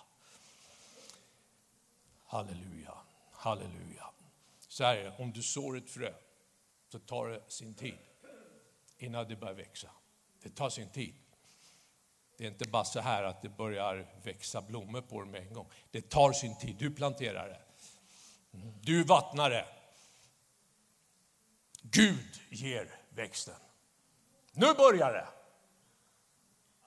Halleluja. 2.26 2.94
Halleluja. 3.32 4.10
Så 4.68 4.84
här 4.84 4.96
är 4.96 5.04
det, 5.04 5.16
om 5.18 5.32
du 5.32 5.42
sår 5.42 5.76
ett 5.76 5.90
frö 5.90 6.14
så 6.88 6.98
tar 6.98 7.28
det 7.28 7.42
sin 7.48 7.74
tid 7.74 7.98
innan 8.98 9.28
det 9.28 9.36
börjar 9.36 9.54
växa. 9.54 9.90
Det 10.42 10.50
tar 10.50 10.70
sin 10.70 10.90
tid. 10.90 11.14
Det 12.36 12.44
är 12.44 12.48
inte 12.48 12.68
bara 12.68 12.84
så 12.84 13.00
här 13.00 13.22
att 13.22 13.42
det 13.42 13.48
börjar 13.48 14.06
växa 14.22 14.62
blommor 14.62 15.00
på 15.00 15.20
dem 15.20 15.30
med 15.30 15.42
en 15.42 15.52
gång. 15.52 15.70
Det 15.90 16.10
tar 16.10 16.32
sin 16.32 16.58
tid. 16.58 16.76
Du 16.78 16.90
planterar 16.90 17.48
det. 17.48 17.60
Du 18.80 19.04
vattnar 19.04 19.50
det. 19.50 19.66
Gud 21.82 22.40
ger 22.50 23.00
växten. 23.08 23.54
Nu 24.52 24.74
börjar 24.74 25.12
det. 25.12 25.28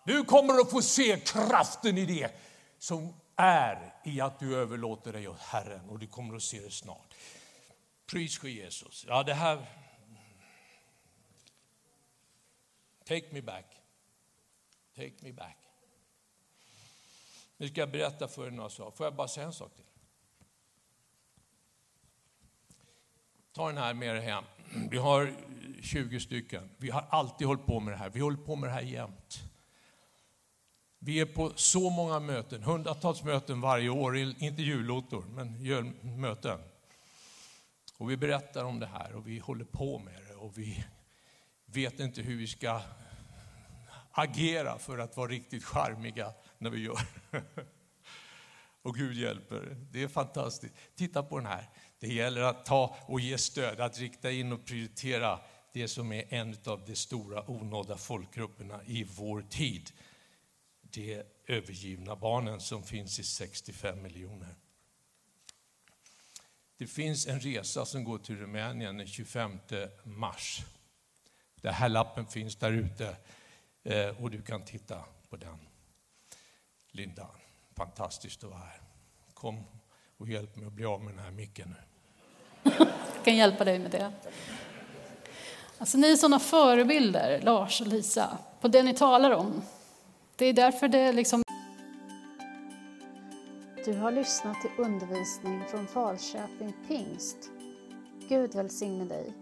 Du 0.05 0.23
kommer 0.23 0.61
att 0.61 0.69
få 0.69 0.81
se 0.81 1.19
kraften 1.19 1.97
i 1.97 2.05
det 2.05 2.31
som 2.77 3.13
är 3.35 3.95
i 4.05 4.21
att 4.21 4.39
du 4.39 4.57
överlåter 4.57 5.13
dig 5.13 5.27
åt 5.27 5.39
Herren 5.39 5.89
och 5.89 5.99
du 5.99 6.07
kommer 6.07 6.35
att 6.35 6.43
se 6.43 6.59
det 6.59 6.71
snart. 6.71 7.13
Pris 8.05 8.37
ske 8.37 8.49
Jesus. 8.49 9.05
Ja, 9.07 9.23
det 9.23 9.33
här... 9.33 9.65
Take 13.05 13.25
me 13.31 13.41
back. 13.41 13.76
Take 14.97 15.13
me 15.19 15.31
back. 15.31 15.57
Nu 17.57 17.67
ska 17.67 17.79
jag 17.79 17.91
berätta 17.91 18.27
för 18.27 18.47
er 18.47 18.51
några 18.51 18.69
saker. 18.69 18.97
Får 18.97 19.05
jag 19.05 19.15
bara 19.15 19.27
säga 19.27 19.45
en 19.45 19.53
sak 19.53 19.75
till? 19.75 19.85
Ta 23.51 23.67
den 23.67 23.77
här 23.77 23.93
med 23.93 24.15
er 24.15 24.21
hem. 24.21 24.43
Vi 24.89 24.97
har 24.97 25.33
20 25.81 26.19
stycken. 26.19 26.69
Vi 26.77 26.89
har 26.89 27.05
alltid 27.09 27.47
hållit 27.47 27.65
på 27.65 27.79
med 27.79 27.93
det 27.93 27.97
här. 27.97 28.09
Vi 28.09 28.19
håller 28.19 28.37
på 28.37 28.55
med 28.55 28.69
det 28.69 28.73
här 28.73 28.81
jämt. 28.81 29.43
Vi 30.99 31.19
är 31.19 31.25
på 31.25 31.51
så 31.55 31.89
många 31.89 32.19
möten, 32.19 32.63
hundratals 32.63 33.23
möten 33.23 33.61
varje 33.61 33.89
år, 33.89 34.17
inte 34.17 34.61
julotor, 34.61 35.25
men 35.29 35.61
möten. 36.21 36.59
Och 37.97 38.11
vi 38.11 38.17
berättar 38.17 38.63
om 38.63 38.79
det 38.79 38.85
här 38.85 39.15
och 39.15 39.27
vi 39.27 39.39
håller 39.39 39.65
på 39.65 39.99
med 39.99 40.23
det 40.27 40.35
och 40.35 40.57
vi 40.57 40.85
vet 41.65 41.99
inte 41.99 42.21
hur 42.21 42.37
vi 42.37 42.47
ska 42.47 42.81
agera 44.17 44.79
för 44.79 44.97
att 44.97 45.17
vara 45.17 45.31
riktigt 45.31 45.63
charmiga 45.63 46.33
när 46.57 46.69
vi 46.69 46.83
gör 46.83 46.99
Och 48.81 48.95
Gud 48.95 49.17
hjälper. 49.17 49.77
Det 49.91 50.03
är 50.03 50.07
fantastiskt. 50.07 50.73
Titta 50.95 51.23
på 51.23 51.37
den 51.37 51.47
här. 51.47 51.69
Det 51.99 52.07
gäller 52.07 52.41
att 52.41 52.65
ta 52.65 52.97
och 53.01 53.19
ge 53.19 53.37
stöd, 53.37 53.79
att 53.79 53.99
rikta 53.99 54.31
in 54.31 54.51
och 54.51 54.65
prioritera 54.65 55.39
det 55.73 55.87
som 55.87 56.11
är 56.11 56.33
en 56.33 56.57
av 56.65 56.85
de 56.85 56.95
stora 56.95 57.51
onådda 57.51 57.97
folkgrupperna 57.97 58.83
i 58.85 59.03
vår 59.03 59.41
tid. 59.41 59.91
De 60.81 61.23
övergivna 61.47 62.15
barnen 62.15 62.59
som 62.59 62.83
finns 62.83 63.19
i 63.19 63.23
65 63.23 64.01
miljoner. 64.01 64.55
Det 66.77 66.87
finns 66.87 67.27
en 67.27 67.39
resa 67.39 67.85
som 67.85 68.03
går 68.03 68.17
till 68.17 68.37
Rumänien 68.37 68.97
den 68.97 69.07
25 69.07 69.59
mars. 70.03 70.61
Den 71.61 71.73
här 71.73 71.89
lappen 71.89 72.27
finns 72.27 72.55
där 72.55 72.71
ute 72.71 73.17
och 74.19 74.31
du 74.31 74.41
kan 74.41 74.65
titta 74.65 75.03
på 75.29 75.35
den. 75.35 75.57
Linda, 76.91 77.27
fantastiskt 77.75 78.43
att 78.43 78.49
vara 78.49 78.59
här. 78.59 78.81
Kom 79.33 79.63
och 80.17 80.29
hjälp 80.29 80.55
mig 80.55 80.67
att 80.67 80.73
bli 80.73 80.85
av 80.85 81.01
med 81.01 81.13
den 81.13 81.23
här 81.23 81.31
micken 81.31 81.69
nu. 81.69 82.71
Jag 82.77 83.23
kan 83.23 83.35
hjälpa 83.35 83.65
dig 83.65 83.79
med 83.79 83.91
det. 83.91 84.13
Alltså, 85.77 85.97
ni 85.97 86.11
är 86.11 86.15
sådana 86.15 86.39
förebilder, 86.39 87.41
Lars 87.41 87.81
och 87.81 87.87
Lisa, 87.87 88.37
på 88.61 88.67
det 88.67 88.83
ni 88.83 88.93
talar 88.93 89.31
om. 89.31 89.61
Det 90.35 90.45
är 90.45 90.53
därför 90.53 90.87
det 90.87 91.11
liksom... 91.11 91.43
Du 93.85 93.93
har 93.93 94.11
lyssnat 94.11 94.61
till 94.61 94.71
undervisning 94.77 95.63
från 95.71 95.87
Falköping 95.87 96.73
Pingst. 96.87 97.37
Gud 98.29 98.55
välsigne 98.55 99.05
dig. 99.05 99.33